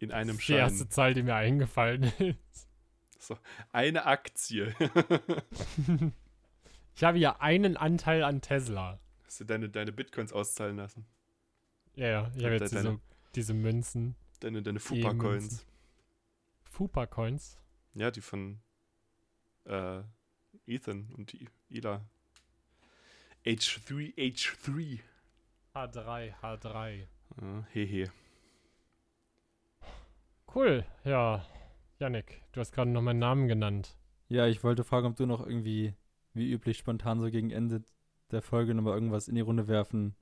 [0.00, 0.90] In einem ist die erste Schein.
[0.90, 2.68] Zahl, die mir eingefallen ist.
[3.70, 4.74] Eine Aktie.
[6.96, 8.98] ich habe hier einen Anteil an Tesla.
[9.24, 11.06] Hast du deine, deine Bitcoins auszahlen lassen?
[11.94, 13.00] Ja, ja, ich habe jetzt deine- diese,
[13.34, 14.16] diese Münzen.
[14.40, 14.80] Deine, deine.
[14.80, 15.66] Fupa-Coins.
[16.64, 17.58] Fupa-Coins.
[17.94, 18.58] Ja, die von
[19.64, 20.00] äh,
[20.66, 21.36] Ethan und
[21.68, 22.02] Ila.
[23.44, 25.00] H3, H3.
[25.74, 27.06] H3, H3.
[27.40, 28.10] Ah, hehe.
[30.54, 31.46] Cool, ja.
[32.00, 33.96] Yannick, du hast gerade noch meinen Namen genannt.
[34.28, 35.94] Ja, ich wollte fragen, ob du noch irgendwie,
[36.32, 37.84] wie üblich, spontan so gegen Ende
[38.30, 40.16] der Folge nochmal irgendwas in die Runde werfen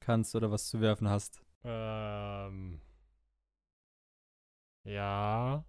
[0.00, 1.42] kannst oder was zu werfen hast.
[1.64, 2.80] Ähm.
[4.84, 5.64] Ja.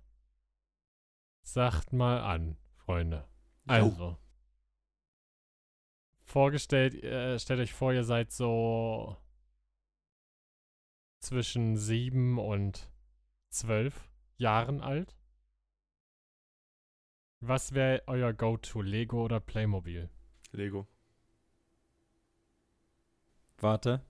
[1.43, 3.27] Sagt mal an, Freunde.
[3.67, 4.17] Also.
[6.23, 9.15] Vorgestellt, äh, stellt euch vor, ihr seid so
[11.19, 12.92] zwischen sieben und
[13.53, 15.15] zwölf Jahren alt.
[17.39, 20.09] Was wäre euer Go-To, Lego oder Playmobil?
[20.51, 20.87] Lego.
[23.57, 24.01] Warte.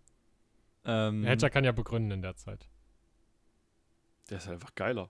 [0.85, 2.69] Ähm, Hedger kann ja begründen in der Zeit.
[4.29, 5.09] Der ist halt einfach geiler.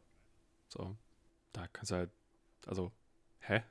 [0.67, 0.97] So.
[1.51, 2.11] Da kannst du halt.
[2.65, 2.91] Also.
[3.39, 3.63] Hä?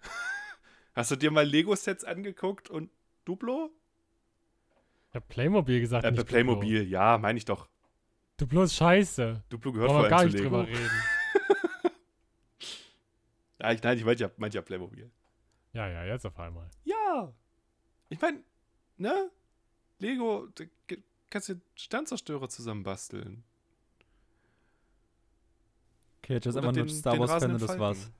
[0.94, 2.90] Hast du dir mal Lego-Sets angeguckt und
[3.24, 3.70] Duplo?
[5.10, 7.68] Ich hab Playmobil gesagt, Äh, nicht Playmobil, ja, meine ich doch.
[8.36, 8.46] Duplo.
[8.56, 9.44] Duplo ist scheiße.
[9.48, 10.44] Duplo gehört Wollen vor allem gar nicht Lego.
[10.62, 10.90] drüber reden.
[13.60, 15.08] Ja, ich, nein, ich meinte ja, meinte ja Playmobil.
[15.72, 16.68] Ja, ja, jetzt auf einmal.
[16.82, 17.32] Ja.
[18.08, 18.42] Ich meine,
[18.96, 19.30] ne?
[20.00, 20.64] Lego, da
[21.30, 23.44] kannst du Sternzerstörer zusammenbasteln.
[26.18, 28.10] Okay, Hedger ist einfach nur Star Wars-Fan und das war's.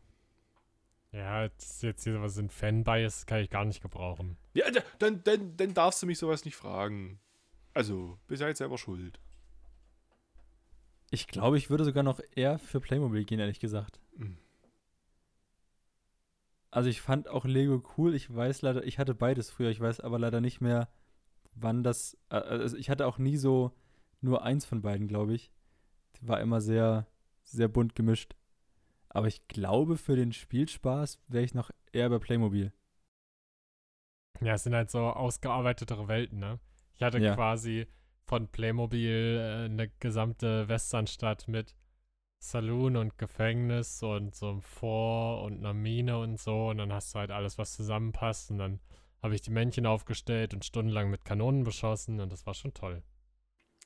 [1.10, 4.36] Ja, ist jetzt hier was ein Fanbias, kann ich gar nicht gebrauchen.
[4.54, 7.18] Ja, da- dann, dann, dann darfst du mich sowas nicht fragen.
[7.74, 9.18] Also, bist ja jetzt selber schuld.
[11.12, 14.00] Ich glaube, ich würde sogar noch eher für Playmobil gehen, ehrlich gesagt.
[14.16, 14.38] Mhm.
[16.70, 18.14] Also ich fand auch Lego cool.
[18.14, 19.68] Ich weiß leider, ich hatte beides früher.
[19.68, 20.88] Ich weiß aber leider nicht mehr,
[21.54, 22.16] wann das.
[22.30, 23.72] Also ich hatte auch nie so
[24.22, 25.52] nur eins von beiden, glaube ich.
[26.22, 27.06] War immer sehr,
[27.42, 28.34] sehr bunt gemischt.
[29.10, 32.72] Aber ich glaube, für den Spielspaß wäre ich noch eher bei Playmobil.
[34.40, 36.58] Ja, es sind halt so ausgearbeitetere Welten, ne?
[36.94, 37.34] Ich hatte Ja.
[37.34, 37.86] quasi
[38.26, 41.74] von Playmobil äh, eine gesamte Westernstadt mit
[42.38, 46.68] Saloon und Gefängnis und so einem Vor- und einer Mine und so.
[46.70, 48.50] Und dann hast du halt alles, was zusammenpasst.
[48.50, 48.80] Und dann
[49.22, 52.20] habe ich die Männchen aufgestellt und stundenlang mit Kanonen beschossen.
[52.20, 53.02] Und das war schon toll.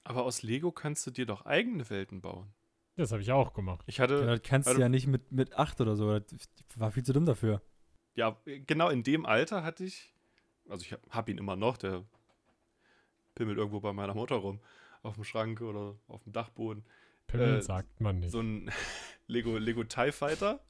[0.05, 2.55] Aber aus Lego kannst du dir doch eigene Welten bauen.
[2.95, 3.85] Das habe ich auch gemacht.
[3.87, 6.19] Ich hatte, Ja, das kannst du also- ja nicht mit, mit acht oder so.
[6.19, 7.61] Das war viel zu dumm dafür.
[8.15, 10.15] ja, genau in dem Alter hatte ich,
[10.67, 12.05] also ich hab, hab ihn immer noch, der
[13.37, 14.59] pimmelt irgendwo bei meiner Mutter rum,
[15.03, 16.85] auf dem Schrank oder auf dem Dachboden.
[17.29, 18.33] Pimmel Äh, sagt man nicht.
[18.33, 18.71] So ein
[19.29, 20.61] Lego, Lego TIE Fighter.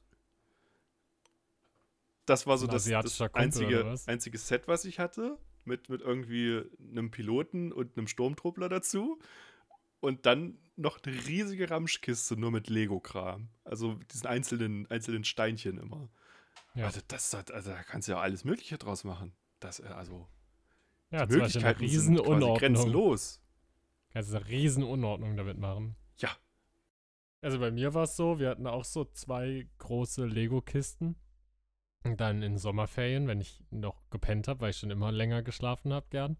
[2.27, 4.07] Das war so Ein das, das einzige, was?
[4.07, 5.39] einzige Set, was ich hatte.
[5.63, 9.19] mit, mit irgendwie einem Piloten und einem Sturmtruppler dazu.
[9.99, 13.49] Und dann noch eine riesige Ramschkiste nur mit Lego-Kram.
[13.63, 16.09] Also diesen einzelnen, einzelnen Steinchen immer.
[16.75, 16.85] Ja.
[16.85, 19.33] Also, das, das, also da kannst du ja alles Mögliche draus machen.
[19.59, 20.27] Das, äh, also,
[21.11, 23.41] Ja, die Möglichkeiten sind quasi grenzenlos.
[24.11, 25.95] Kannst du eine Riesenunordnung damit machen.
[26.17, 26.29] Ja.
[27.41, 31.15] Also bei mir war es so, wir hatten auch so zwei große Lego-Kisten.
[32.03, 35.93] Und dann in Sommerferien, wenn ich noch gepennt habe, weil ich schon immer länger geschlafen
[35.93, 36.37] habe, gern,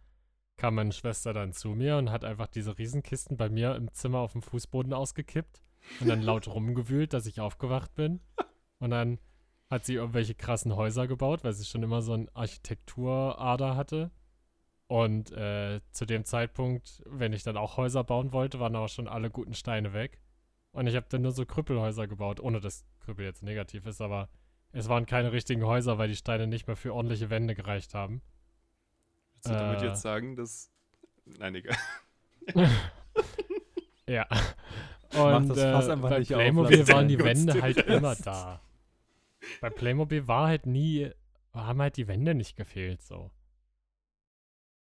[0.55, 4.19] kam meine Schwester dann zu mir und hat einfach diese Riesenkisten bei mir im Zimmer
[4.19, 5.61] auf dem Fußboden ausgekippt
[5.99, 8.21] und dann laut rumgewühlt, dass ich aufgewacht bin.
[8.79, 9.19] Und dann
[9.69, 14.11] hat sie irgendwelche krassen Häuser gebaut, weil sie schon immer so eine Architekturader hatte.
[14.87, 19.07] Und äh, zu dem Zeitpunkt, wenn ich dann auch Häuser bauen wollte, waren aber schon
[19.07, 20.21] alle guten Steine weg.
[20.71, 24.29] Und ich habe dann nur so Krüppelhäuser gebaut, ohne dass Krüppel jetzt negativ ist, aber
[24.71, 28.21] es waren keine richtigen Häuser, weil die Steine nicht mehr für ordentliche Wände gereicht haben.
[29.33, 29.87] Willst du damit Äh.
[29.87, 30.71] jetzt sagen, dass.
[31.25, 31.75] Nein, egal.
[34.07, 34.25] Ja.
[35.17, 38.15] Und das Fass äh, einfach bei nicht auf, Playmobil lass waren die Wände halt immer
[38.15, 38.61] da.
[39.61, 41.09] Bei Playmobil war halt nie,
[41.53, 43.31] haben halt die Wände nicht gefehlt so.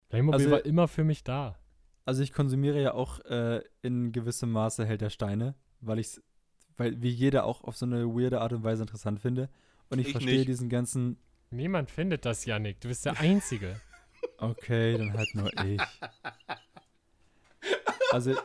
[0.09, 1.57] Playmobil Also- war immer für mich da.
[2.05, 6.19] Also ich konsumiere ja auch äh, in gewissem Maße Held der Steine, weil ich
[6.77, 9.49] weil wie jeder auch auf so eine weirde Art und Weise interessant finde.
[9.89, 10.47] Und ich, Ich verstehe nicht.
[10.47, 11.17] diesen ganzen.
[11.51, 12.79] Niemand findet das, Yannick.
[12.81, 13.79] Du bist der Einzige.
[14.37, 15.81] Okay, dann halt nur ich.
[18.11, 18.35] Also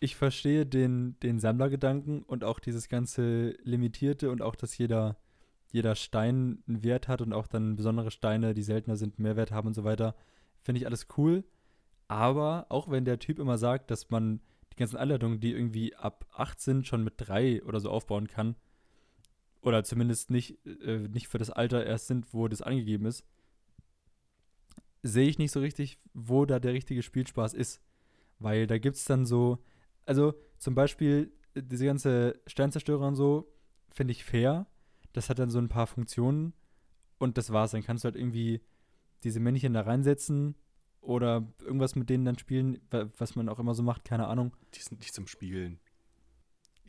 [0.00, 5.16] ich verstehe den, den Sammlergedanken und auch dieses ganze Limitierte und auch, dass jeder,
[5.72, 9.52] jeder Stein einen Wert hat und auch dann besondere Steine, die seltener sind, mehr Wert
[9.52, 10.14] haben und so weiter.
[10.62, 11.44] Finde ich alles cool.
[12.08, 14.40] Aber auch wenn der Typ immer sagt, dass man
[14.72, 18.56] die ganzen Anleitungen, die irgendwie ab 8 sind, schon mit 3 oder so aufbauen kann,
[19.62, 23.24] oder zumindest nicht, äh, nicht für das Alter erst sind, wo das angegeben ist,
[25.02, 27.80] sehe ich nicht so richtig, wo da der richtige Spielspaß ist.
[28.38, 29.58] Weil da gibt es dann so,
[30.06, 33.52] also zum Beispiel äh, diese ganze Sternzerstörer und so,
[33.92, 34.66] finde ich fair.
[35.12, 36.54] Das hat dann so ein paar Funktionen
[37.18, 37.72] und das war's.
[37.72, 38.62] Dann kannst du halt irgendwie
[39.24, 40.54] diese Männchen da reinsetzen
[41.00, 44.54] oder irgendwas mit denen dann spielen, wa- was man auch immer so macht, keine Ahnung.
[44.74, 45.78] Die sind nicht zum Spielen.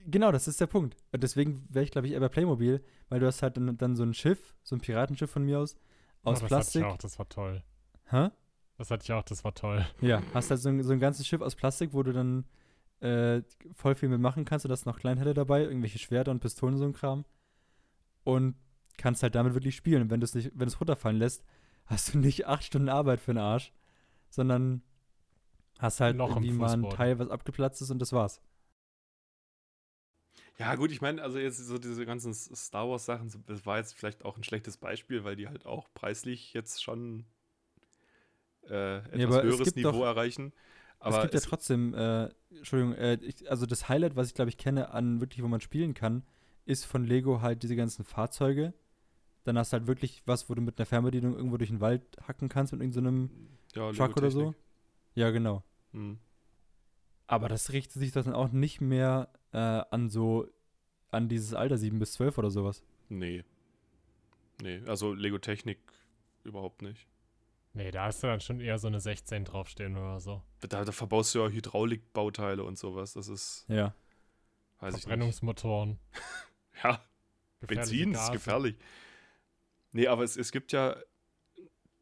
[0.07, 0.97] Genau, das ist der Punkt.
[1.11, 3.95] Und deswegen wäre ich, glaube ich, eher bei Playmobil, weil du hast halt dann, dann
[3.95, 5.75] so ein Schiff, so ein Piratenschiff von mir aus,
[6.23, 6.81] aus oh, das Plastik.
[6.83, 7.63] hatte ich auch, das war toll.
[8.09, 8.29] Hä?
[8.77, 9.85] Das hatte ich auch, das war toll.
[10.01, 12.45] Ja, hast halt so ein, so ein ganzes Schiff aus Plastik, wo du dann
[12.99, 14.65] äh, voll viel mitmachen kannst.
[14.65, 17.23] Du hast noch Kleinteile dabei, irgendwelche Schwerter und Pistolen und so ein Kram.
[18.23, 18.55] Und
[18.97, 20.03] kannst halt damit wirklich spielen.
[20.03, 21.43] Und wenn du es nicht, wenn du es runterfallen lässt,
[21.91, 23.71] hast du nicht acht Stunden Arbeit für den Arsch,
[24.29, 24.81] sondern
[25.79, 26.89] hast halt Noch im irgendwie mal ein.
[26.89, 28.41] Teil, was abgeplatzt ist und das war's.
[30.57, 34.23] Ja, gut, ich meine, also jetzt so diese ganzen Star Wars-Sachen, das war jetzt vielleicht
[34.25, 37.25] auch ein schlechtes Beispiel, weil die halt auch preislich jetzt schon
[38.69, 40.53] äh, etwas es höheres gibt doch- Niveau erreichen.
[40.99, 44.49] Aber es gibt ja trotzdem, äh, Entschuldigung, äh, ich, also das Highlight, was ich glaube
[44.49, 46.23] ich kenne, an wirklich, wo man spielen kann,
[46.65, 48.75] ist von Lego halt diese ganzen Fahrzeuge.
[49.43, 52.03] Dann hast du halt wirklich was, wo du mit einer Fernbedienung irgendwo durch den Wald
[52.27, 53.29] hacken kannst mit irgendeinem
[53.75, 54.53] ja, Truck oder so.
[55.15, 55.63] Ja, genau.
[55.93, 56.19] Hm.
[57.27, 60.47] Aber das richtet sich dann auch nicht mehr äh, an so,
[61.09, 62.83] an dieses Alter 7 bis 12 oder sowas.
[63.09, 63.43] Nee.
[64.61, 65.79] Nee, also Lego-Technik
[66.43, 67.07] überhaupt nicht.
[67.73, 70.41] Nee, da hast du dann schon eher so eine 16 draufstehen oder so.
[70.59, 73.13] Da, da verbaust du ja Hydraulikbauteile und sowas.
[73.13, 73.95] Das ist, Ja.
[74.79, 75.03] weiß ich nicht.
[75.03, 75.99] Verbrennungsmotoren.
[76.83, 76.99] Ja,
[77.59, 78.31] Benzin ist Gase.
[78.31, 78.75] gefährlich.
[79.91, 80.95] Nee, aber es, es gibt ja,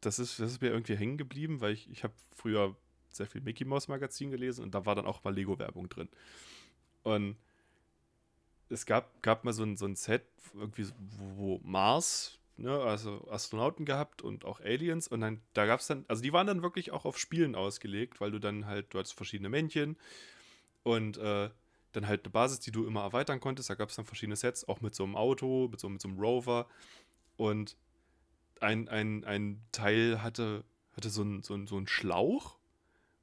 [0.00, 2.76] das ist, das ist mir irgendwie hängen geblieben, weil ich, ich habe früher
[3.10, 6.08] sehr viel Mickey Mouse Magazin gelesen und da war dann auch mal Lego-Werbung drin.
[7.02, 7.36] Und
[8.68, 10.22] es gab, gab mal so ein, so ein Set,
[10.54, 15.80] irgendwie, wo, wo Mars, ne, also Astronauten gehabt und auch Aliens und dann, da gab
[15.80, 18.94] es dann, also die waren dann wirklich auch auf Spielen ausgelegt, weil du dann halt,
[18.94, 19.96] du hattest verschiedene Männchen
[20.84, 21.50] und äh,
[21.92, 23.68] dann halt eine Basis, die du immer erweitern konntest.
[23.68, 26.08] Da gab es dann verschiedene Sets, auch mit so einem Auto, mit so, mit so
[26.08, 26.68] einem Rover.
[27.40, 27.78] Und
[28.60, 30.62] ein, ein, ein Teil hatte,
[30.92, 32.58] hatte so einen so einen- so einen Schlauch,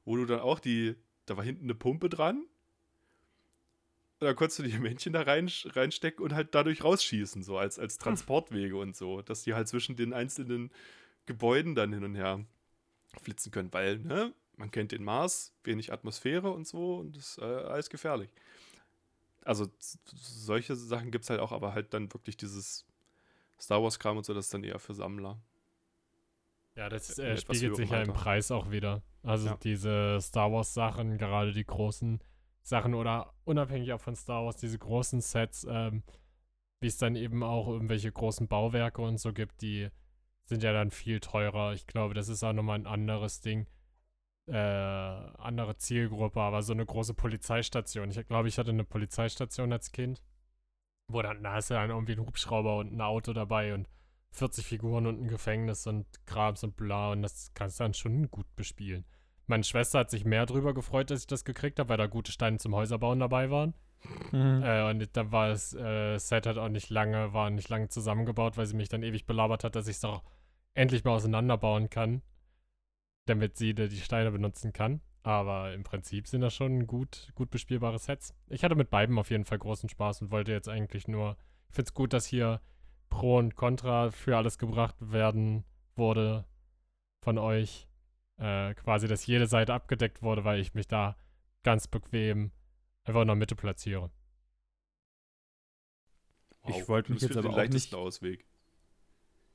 [0.06, 0.96] wo du dann auch die,
[1.28, 2.38] da war hinten eine Pumpe dran.
[4.20, 7.78] Und da konntest du die Männchen da rein, reinstecken und halt dadurch rausschießen, so als,
[7.78, 10.72] als Transportwege und so, dass die halt zwischen den einzelnen
[11.28, 12.44] Gebäuden dann hin und her
[13.22, 17.38] flitzen können, weil, ne, man kennt den Mars, wenig Atmosphäre und so und das ist
[17.38, 18.32] äh, alles gefährlich.
[19.46, 19.68] Also
[20.06, 22.87] solche Sachen gibt es halt auch, aber halt dann wirklich dieses
[23.60, 25.42] Star Wars-Kram und so, das ist dann eher für Sammler.
[26.76, 28.14] Ja, das äh, etwas spiegelt sich ja im.
[28.14, 29.02] Preis auch wieder.
[29.24, 29.58] Also Ja.
[29.64, 32.22] diese Star Wars Sachen, gerade die großen
[32.62, 36.04] Sachen oder unabhängig auch von Star Wars, diese großen Sets, ähm,
[36.80, 39.90] wie es dann eben auch irgendwelche großen Bauwerke und so gibt, die
[40.44, 41.74] sind ja dann viel teurer.
[41.74, 43.66] Ich glaube, das ist auch nochmal ein anderes Ding.
[44.46, 48.10] Äh, andere Zielgruppe, aber so eine große Polizeistation.
[48.12, 50.22] Ich glaube, ich hatte eine Polizeistation als Kind,
[51.08, 53.88] wo dann, da hast du dann irgendwie einen Hubschrauber und ein Auto dabei und
[54.32, 58.30] 40 Figuren und ein Gefängnis und Krams und bla und das kannst du dann schon
[58.30, 59.06] gut bespielen.
[59.48, 62.32] Meine Schwester hat sich mehr drüber gefreut, dass ich das gekriegt habe, weil da gute
[62.34, 63.74] Steine zum Häuserbauen dabei waren.
[64.32, 64.62] Mhm.
[64.62, 68.58] Äh, und da war das äh, Set halt auch nicht lange, war nicht lange zusammengebaut,
[68.58, 70.24] weil sie mich dann ewig belabert hat, dass ich es doch
[70.74, 72.22] endlich mal auseinanderbauen kann,
[73.26, 75.02] damit sie die Steine benutzen kann.
[75.28, 78.34] Aber im Prinzip sind das schon gut, gut bespielbare Sets.
[78.48, 81.36] Ich hatte mit beiden auf jeden Fall großen Spaß und wollte jetzt eigentlich nur.
[81.68, 82.62] Ich finde es gut, dass hier
[83.10, 85.66] Pro und Contra für alles gebracht werden
[85.98, 86.46] wurde
[87.22, 87.90] von euch.
[88.38, 91.18] Äh, quasi, dass jede Seite abgedeckt wurde, weil ich mich da
[91.64, 92.52] ganz bequem
[93.04, 94.10] einfach in der Mitte platziere.
[96.68, 98.46] Ich wollte mich jetzt aber auch leichtesten nicht- Ausweg.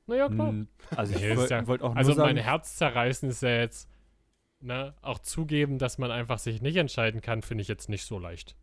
[0.05, 0.51] Naja, klar.
[0.51, 3.89] Mm, Also ich wollte ja- wollt auch Also mein Herz zerreißen ist ja jetzt,
[4.63, 8.17] ne, auch zugeben, dass man einfach sich nicht entscheiden kann, finde ich jetzt nicht so
[8.17, 8.55] leicht.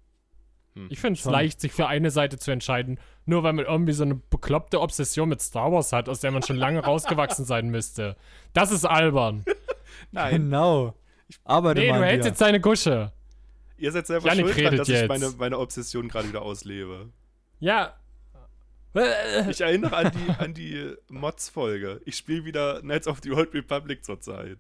[0.75, 0.89] Hm.
[0.91, 4.05] Ich finde es leicht, sich für eine Seite zu entscheiden, nur weil man irgendwie so
[4.05, 8.17] eine bekloppte Obsession mit Star Wars hat, aus der man schon lange rausgewachsen sein müsste.
[8.53, 9.45] Das ist albern.
[10.13, 10.95] Nein, genau.
[11.45, 13.13] Aber nee, du hältst jetzt deine Gusche.
[13.77, 15.03] ihr seid selber Janik schuld dran, redet dass jetzt.
[15.03, 17.11] ich meine, meine Obsession gerade wieder auslebe.
[17.59, 17.95] Ja.
[19.49, 22.01] Ich erinnere an die, an die Mods-Folge.
[22.05, 24.59] Ich spiele wieder Knights of the Old Republic zurzeit.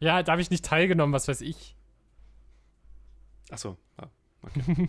[0.00, 1.76] Ja, da habe ich nicht teilgenommen, was weiß ich.
[3.50, 4.10] Achso, ja.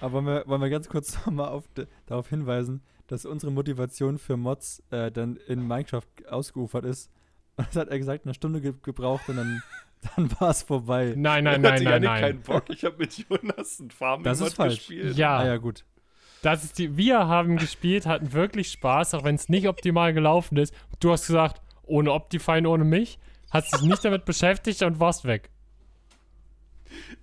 [0.00, 1.62] Aber wollen wir, wollen wir ganz kurz nochmal
[2.06, 7.10] darauf hinweisen, dass unsere Motivation für Mods äh, dann in Minecraft ausgeufert ist.
[7.56, 9.62] Und das hat er gesagt, eine Stunde ge gebraucht und dann,
[10.16, 11.12] dann war es vorbei.
[11.16, 12.20] Nein, nein, nein, nein, nein.
[12.20, 12.70] keinen Bock.
[12.70, 14.76] Ich habe mit Jonas einen farming Das ist falsch.
[14.76, 15.16] gespielt.
[15.16, 15.84] Ja, Ah ja, gut.
[16.40, 16.96] das ist die.
[16.96, 20.72] Wir haben gespielt, hatten wirklich Spaß, auch wenn es nicht optimal gelaufen ist.
[21.00, 21.60] Du hast gesagt,
[21.90, 23.18] ohne Optifine, ohne mich,
[23.50, 25.50] hast dich nicht damit beschäftigt und warst weg.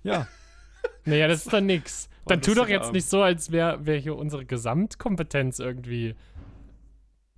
[0.02, 0.28] Ja,
[1.04, 2.08] Naja, das ist dann nix.
[2.24, 6.14] War Dann tu doch jetzt nicht so, als wäre wär hier unsere Gesamtkompetenz irgendwie.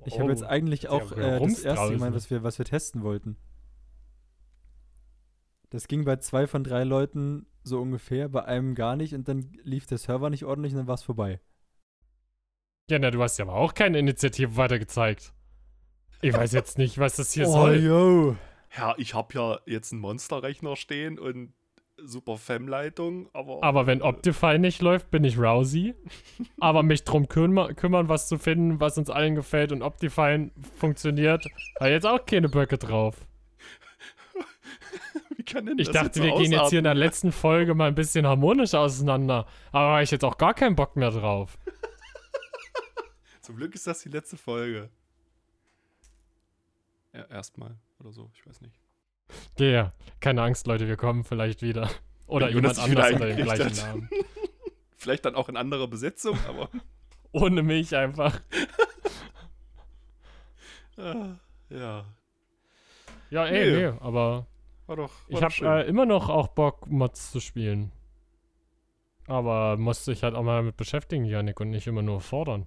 [0.05, 3.03] ich habe jetzt Oh, eigentlich auch äh, das erste gemeint, was wir, was wir testen
[3.03, 3.37] wollten.
[5.71, 9.53] Das ging bei zwei von drei Leuten so ungefähr, bei einem gar nicht und dann
[9.63, 11.41] lief der Server nicht ordentlich und dann war es vorbei.
[12.91, 15.33] Ja, na, du hast ja aber auch keine Initiative weitergezeigt.
[16.23, 17.77] Ich weiß jetzt nicht, was das hier oh, soll.
[17.83, 18.37] yo.
[18.77, 21.55] Ja, ich habe ja jetzt einen Monsterrechner stehen und
[22.03, 23.63] super FEM-Leitung, aber.
[23.63, 25.95] Aber wenn Optifine nicht läuft, bin ich Rousey.
[26.61, 31.47] Aber mich drum kümmer kümmern, was zu finden, was uns allen gefällt und Optifine funktioniert,
[31.79, 33.17] hat jetzt auch keine Böcke drauf.
[35.37, 37.75] Wie kann denn Ich das dachte, jetzt wir gehen jetzt hier in der letzten Folge
[37.75, 39.47] mal ein bisschen harmonisch auseinander.
[39.73, 41.59] Aber habe ich jetzt auch gar keinen Bock mehr drauf.
[43.41, 44.91] Zum Glück ist das die letzte Folge.
[47.13, 48.79] Erstmal oder so, ich weiß nicht.
[49.59, 49.93] Ja, yeah.
[50.21, 51.91] keine Angst, Leute, wir kommen vielleicht wieder.
[52.27, 53.77] Oder Wenn jemand anders unter dem gleichen hat.
[53.77, 54.11] Namen.
[54.97, 56.69] Vielleicht dann auch in anderer Besetzung, aber.
[57.33, 58.41] Ohne mich einfach.
[60.99, 61.37] ah,
[61.71, 62.05] ja.
[63.31, 63.91] Ja, ey, Nee.
[63.91, 64.47] nee, aber
[64.87, 65.13] War doch.
[65.29, 67.93] War ich habe äh, immer noch auch Bock, Mods zu spielen.
[69.27, 72.67] Aber musste ich halt auch mal damit beschäftigen, Janik, und nicht immer nur fordern.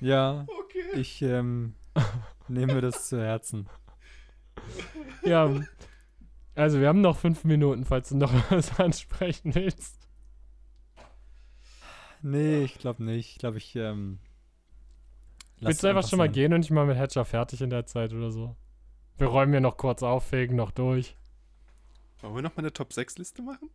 [0.00, 1.00] Ja, okay.
[1.00, 1.74] ich ähm,
[2.48, 3.68] nehme das zu Herzen.
[5.24, 5.50] Ja,
[6.54, 10.08] also wir haben noch fünf Minuten, falls du noch was ansprechen willst.
[12.22, 13.32] Nee, ich glaube nicht.
[13.32, 14.18] Ich glaube, ich ähm,
[15.58, 16.32] lass Willst du einfach schon mal sein.
[16.32, 18.56] gehen und ich mal mit Hatcher fertig in der Zeit oder so?
[19.18, 21.16] Wir räumen hier noch kurz auf, fegen noch durch.
[22.20, 23.68] Wollen wir noch mal eine Top 6 Liste machen?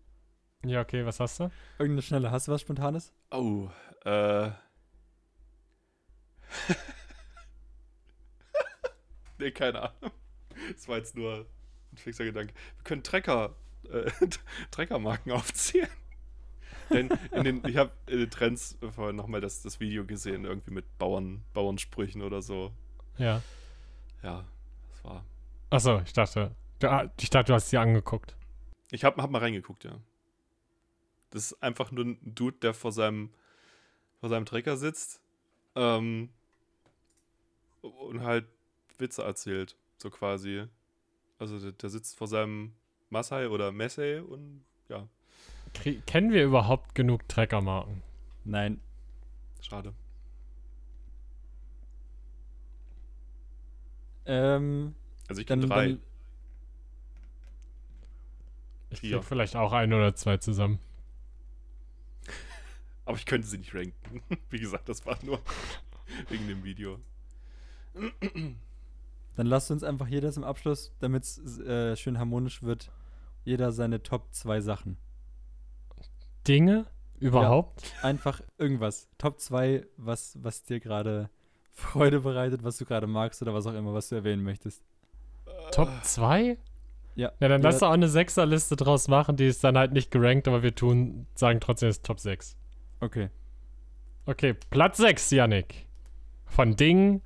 [0.65, 1.51] Ja, okay, was hast du?
[1.80, 3.13] Irgendeine schnelle, hast du was Spontanes?
[3.32, 3.69] Oh,
[4.05, 4.51] äh.
[9.39, 10.11] nee, keine Ahnung.
[10.73, 11.45] Das war jetzt nur
[11.91, 12.53] ein fixer Gedanke.
[12.77, 13.55] Wir können Trecker,
[13.89, 14.09] äh,
[14.71, 15.89] Treckermarken aufzählen.
[16.89, 20.71] Denn in den, ich habe in den Trends vorhin nochmal das, das Video gesehen, irgendwie
[20.71, 22.73] mit Bauern, Bauernsprüchen oder so.
[23.17, 23.41] Ja.
[24.23, 24.45] Ja,
[24.89, 25.25] das war.
[25.69, 28.35] Achso, ich dachte, du, ah, ich dachte, du hast sie angeguckt.
[28.91, 29.99] Ich habe hab mal reingeguckt, ja.
[31.29, 33.33] Das ist einfach nur ein Dude, der vor seinem,
[34.19, 35.21] vor seinem Trecker sitzt
[35.75, 36.29] ähm,
[37.82, 38.45] und halt
[38.97, 40.65] Witze erzählt, so quasi.
[41.39, 42.73] Also der, der sitzt vor seinem
[43.09, 45.07] Masai oder Messei und ja,
[45.73, 48.03] Krie kennen wir überhaupt genug Treckermarken?
[48.43, 48.79] Nein.
[49.61, 49.93] schade.
[54.25, 54.95] Ähm,
[55.27, 55.88] Also ich kenne drei.
[55.89, 56.01] dann
[58.89, 59.17] Ich Vier.
[59.19, 60.79] krieg vielleicht auch ein oder zwei zusammen.
[63.05, 64.21] Aber ich könnte sie nicht ranken.
[64.49, 65.41] Wie gesagt, das war nur
[66.29, 66.99] wegen dem Video.
[69.35, 72.91] Dann lasst uns einfach jeder zum Abschluss, damit es äh, schön harmonisch wird,
[73.43, 74.97] jeder seine Top 2 Sachen.
[76.47, 76.85] Dinge?
[77.19, 77.93] Überhaupt?
[78.01, 79.07] Einfach irgendwas.
[79.17, 81.29] Top 2, was, was dir gerade
[81.71, 84.83] Freude bereitet, was du gerade magst oder was auch immer, was du erwähnen möchtest.
[85.71, 86.57] Top 2?
[87.15, 87.31] Ja.
[87.39, 87.69] Ja, dann Ja.
[87.69, 90.73] lass doch auch eine Sechserliste draus machen, die ist dann halt nicht gerankt, aber wir
[90.73, 92.57] tun, sagen trotzdem, es ist Top 6.
[92.99, 93.29] Okay.
[94.25, 95.87] Okay, Platz 6, Yannick.
[96.45, 97.21] Von Dingen,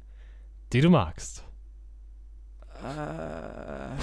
[0.73, 1.43] die du magst.
[2.83, 2.85] Äh,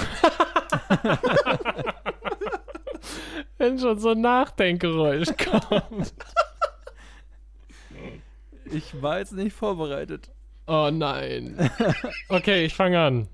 [3.58, 6.14] Wenn schon so ein Nachdenkgeräusch kommt.
[8.64, 10.30] ich war jetzt nicht vorbereitet.
[10.66, 11.70] Oh nein.
[12.28, 13.28] Okay, ich fange an.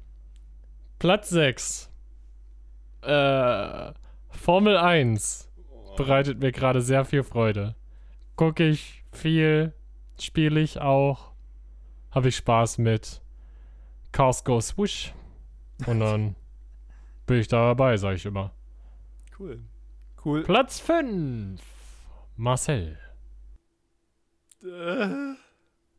[0.99, 1.91] Platz 6.
[3.03, 3.93] Äh,
[4.31, 5.51] Formel 1
[5.97, 7.75] bereitet mir gerade sehr viel Freude.
[8.37, 9.73] Gucke ich viel,
[10.21, 11.28] spiele ich auch,
[12.11, 13.21] habe ich Spaß mit.
[14.13, 15.13] Cars go swoosh.
[15.87, 16.35] Und dann
[17.27, 18.53] bin ich da dabei, sag ich immer.
[19.39, 19.61] Cool.
[20.25, 20.43] Cool.
[20.43, 21.61] Platz 5.
[22.37, 22.99] Marcel.
[24.65, 25.35] Äh,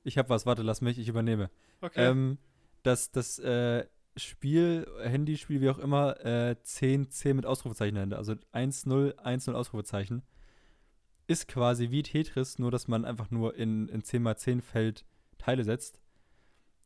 [0.03, 1.49] Ich hab was, warte, lass mich, ich übernehme.
[1.81, 2.09] okay.
[2.09, 2.37] Ähm,
[2.83, 3.85] das das äh,
[4.17, 8.17] Spiel, Handyspiel, wie auch immer, äh, 10, 10 mit Ausrufezeichen dahinter.
[8.17, 10.23] Also 1-0, 1-0 Ausrufezeichen.
[11.27, 15.05] Ist quasi wie Tetris, nur dass man einfach nur in, in 10x10 Feld
[15.39, 15.99] Teile setzt.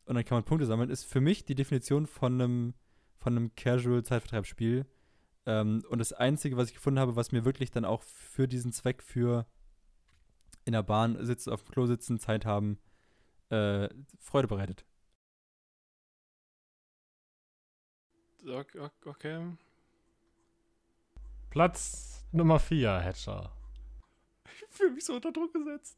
[0.06, 0.90] Und dann kann man Punkte sammeln.
[0.90, 2.74] Ist für mich die Definition von einem,
[3.18, 4.86] von einem Casual-Zeitvertreibsspiel.
[5.46, 8.72] Ähm, und das Einzige, was ich gefunden habe, was mir wirklich dann auch für diesen
[8.72, 9.46] Zweck, für
[10.66, 12.80] in der Bahn sitzen, auf dem Klo sitzen, Zeit haben,
[13.50, 13.90] äh,
[14.20, 14.86] Freude bereitet.
[18.46, 19.58] Ok- ok- okay.
[21.50, 23.56] Platz Nummer 4, Hatcher.
[24.46, 25.98] Ich fühle mich so unter Druck gesetzt.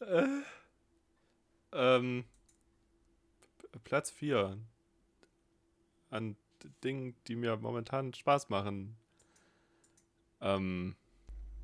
[0.00, 0.42] Äh,
[1.74, 2.24] ähm,
[3.84, 4.56] Platz 4.
[6.10, 6.36] An
[6.82, 8.96] Dingen, die mir momentan Spaß machen.
[10.40, 10.96] Ähm,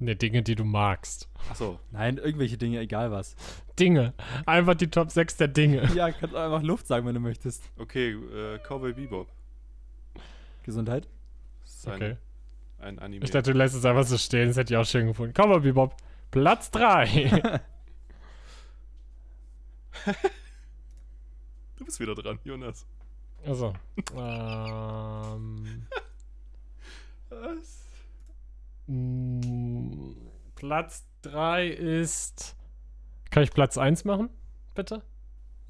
[0.02, 1.28] Ne, Dinge, die du magst.
[1.50, 1.78] achso.
[1.90, 3.36] Nein, irgendwelche Dinge, egal was.
[3.78, 4.14] Dinge.
[4.46, 5.82] Einfach die Top 6 der Dinge.
[5.94, 7.62] Ja, kannst auch einfach Luft sagen, wenn du möchtest.
[7.78, 9.28] Okay, äh, Cowboy Bebop.
[10.62, 11.06] Gesundheit.
[11.62, 12.16] Das ist ein, Okay.
[12.78, 13.24] ein Anime.
[13.26, 14.48] Ich dachte, du lässt es einfach so stehen.
[14.48, 15.34] Das hätte ich auch schön gefunden.
[15.36, 15.94] Mal, Bebop.
[16.30, 17.60] Platz 3.
[21.76, 22.86] du bist wieder dran, Jonas.
[23.44, 23.74] also.
[24.14, 25.86] Ähm,
[27.30, 27.86] Was?
[28.86, 30.14] mh,
[30.54, 32.56] Platz 3 ist.
[33.30, 34.30] Kann ich Platz 1 machen?
[34.74, 35.02] Bitte?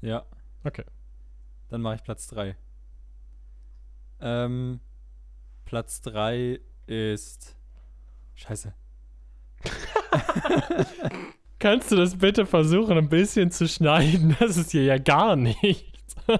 [0.01, 0.25] Ja.
[0.63, 0.85] Okay.
[1.69, 2.55] Dann mache ich Platz 3.
[4.19, 4.79] Ähm,
[5.65, 7.55] Platz 3 ist.
[8.35, 8.73] Scheiße.
[11.61, 14.35] Kannst du das bitte versuchen, ein bisschen zu schneiden?
[14.39, 16.15] Das ist hier ja gar nichts.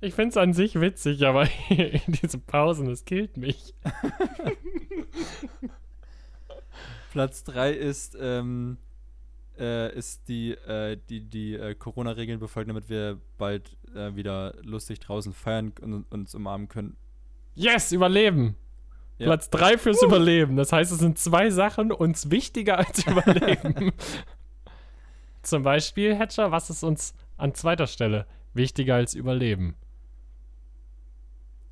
[0.00, 1.48] Ich finde es an sich witzig, aber
[2.06, 3.72] diese Pausen, das killt mich.
[7.10, 8.76] Platz 3 ist, ähm,
[9.58, 15.00] äh, ist die, äh, die, die äh, Corona-Regeln befolgen, damit wir bald äh, wieder lustig
[15.00, 16.98] draußen feiern und uns umarmen können.
[17.54, 18.56] Yes, Überleben.
[19.18, 19.26] Ja.
[19.26, 20.56] Platz 3 fürs Überleben.
[20.56, 23.92] Das heißt, es sind zwei Sachen uns wichtiger als Überleben.
[25.42, 29.76] Zum Beispiel, Hatcher, was ist uns an zweiter Stelle wichtiger als Überleben?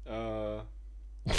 [0.05, 0.59] Äh,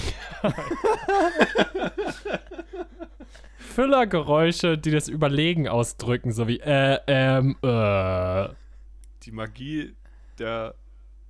[3.58, 8.50] Füllergeräusche, die das Überlegen ausdrücken, so wie äh, ähm, äh.
[9.24, 9.96] die Magie
[10.38, 10.76] der,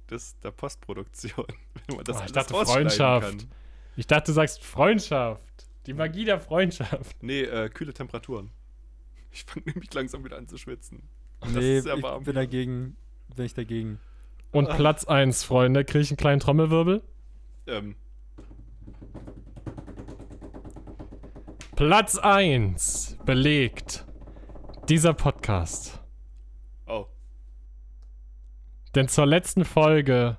[0.09, 1.45] des, der Postproduktion.
[1.87, 3.39] Wenn man das Oh, ich dachte Freundschaft.
[3.39, 3.49] Kann.
[3.95, 5.67] Ich dachte, du sagst Freundschaft.
[5.85, 7.21] Die Magie der Freundschaft.
[7.21, 8.51] Nee, äh, kühle Temperaturen.
[9.31, 11.03] Ich fange nämlich langsam wieder an zu schwitzen.
[11.41, 12.95] Das nee, ist sehr ich warm bin dagegen,
[13.35, 13.99] bin ich dagegen.
[14.51, 15.83] Und Platz 1, Freunde.
[15.83, 17.01] Kriege ich einen kleinen Trommelwirbel?
[17.65, 17.95] Ähm,
[21.75, 24.05] Platz 1 belegt
[24.87, 26.03] dieser Podcast.
[26.85, 27.07] oh.
[28.93, 30.37] Denn zur letzten Folge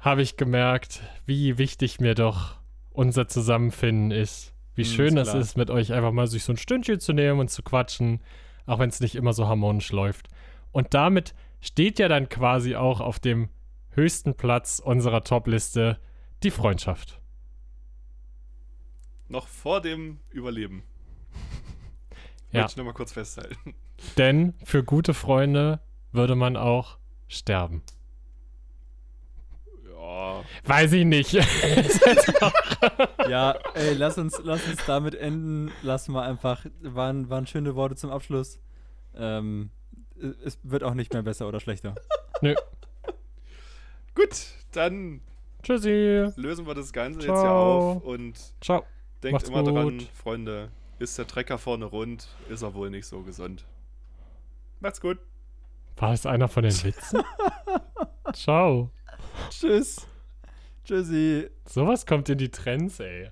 [0.00, 2.56] habe ich gemerkt, wie wichtig mir doch
[2.90, 4.54] unser Zusammenfinden ist.
[4.74, 7.38] Wie Mm, schön es ist, mit euch einfach mal sich so ein Stündchen zu nehmen
[7.38, 8.20] und zu quatschen,
[8.66, 10.28] auch wenn es nicht immer so harmonisch läuft.
[10.72, 13.50] Und damit steht ja dann quasi auch auf dem
[13.90, 15.98] höchsten Platz unserer Top-Liste
[16.42, 17.20] die Freundschaft.
[19.28, 20.82] Noch vor dem Überleben.
[22.52, 22.62] Ja.
[22.62, 23.76] Wollte ich nochmal kurz festhalten.
[24.18, 25.78] Denn für gute Freunde
[26.10, 26.98] würde man auch
[27.28, 27.84] sterben.
[30.10, 30.44] Ja.
[30.64, 31.32] Weiß ich nicht.
[33.28, 35.70] Ja, ey, lass uns, lass uns damit enden.
[35.82, 38.58] Lass mal einfach, waren, waren schöne Worte zum Abschluss.
[39.14, 39.70] Ähm,
[40.44, 41.94] es wird auch nicht mehr besser oder schlechter.
[44.14, 45.20] Gut, dann
[45.62, 46.32] Tschüssi.
[46.36, 47.42] lösen wir das Ganze jetzt Ciao.
[47.42, 48.84] hier auf und Ciao.
[49.22, 50.08] denkt Macht's immer dran, gut.
[50.12, 53.64] Freunde, ist der Trecker vorne rund, ist er wohl nicht so gesund.
[54.80, 55.18] Macht's gut.
[55.96, 57.22] War das einer von den Witzen?
[58.32, 58.90] Ciao.
[59.48, 60.06] Tschüss.
[60.84, 61.48] Tschüssi.
[61.66, 63.30] Sowas kommt in die Trends, ey.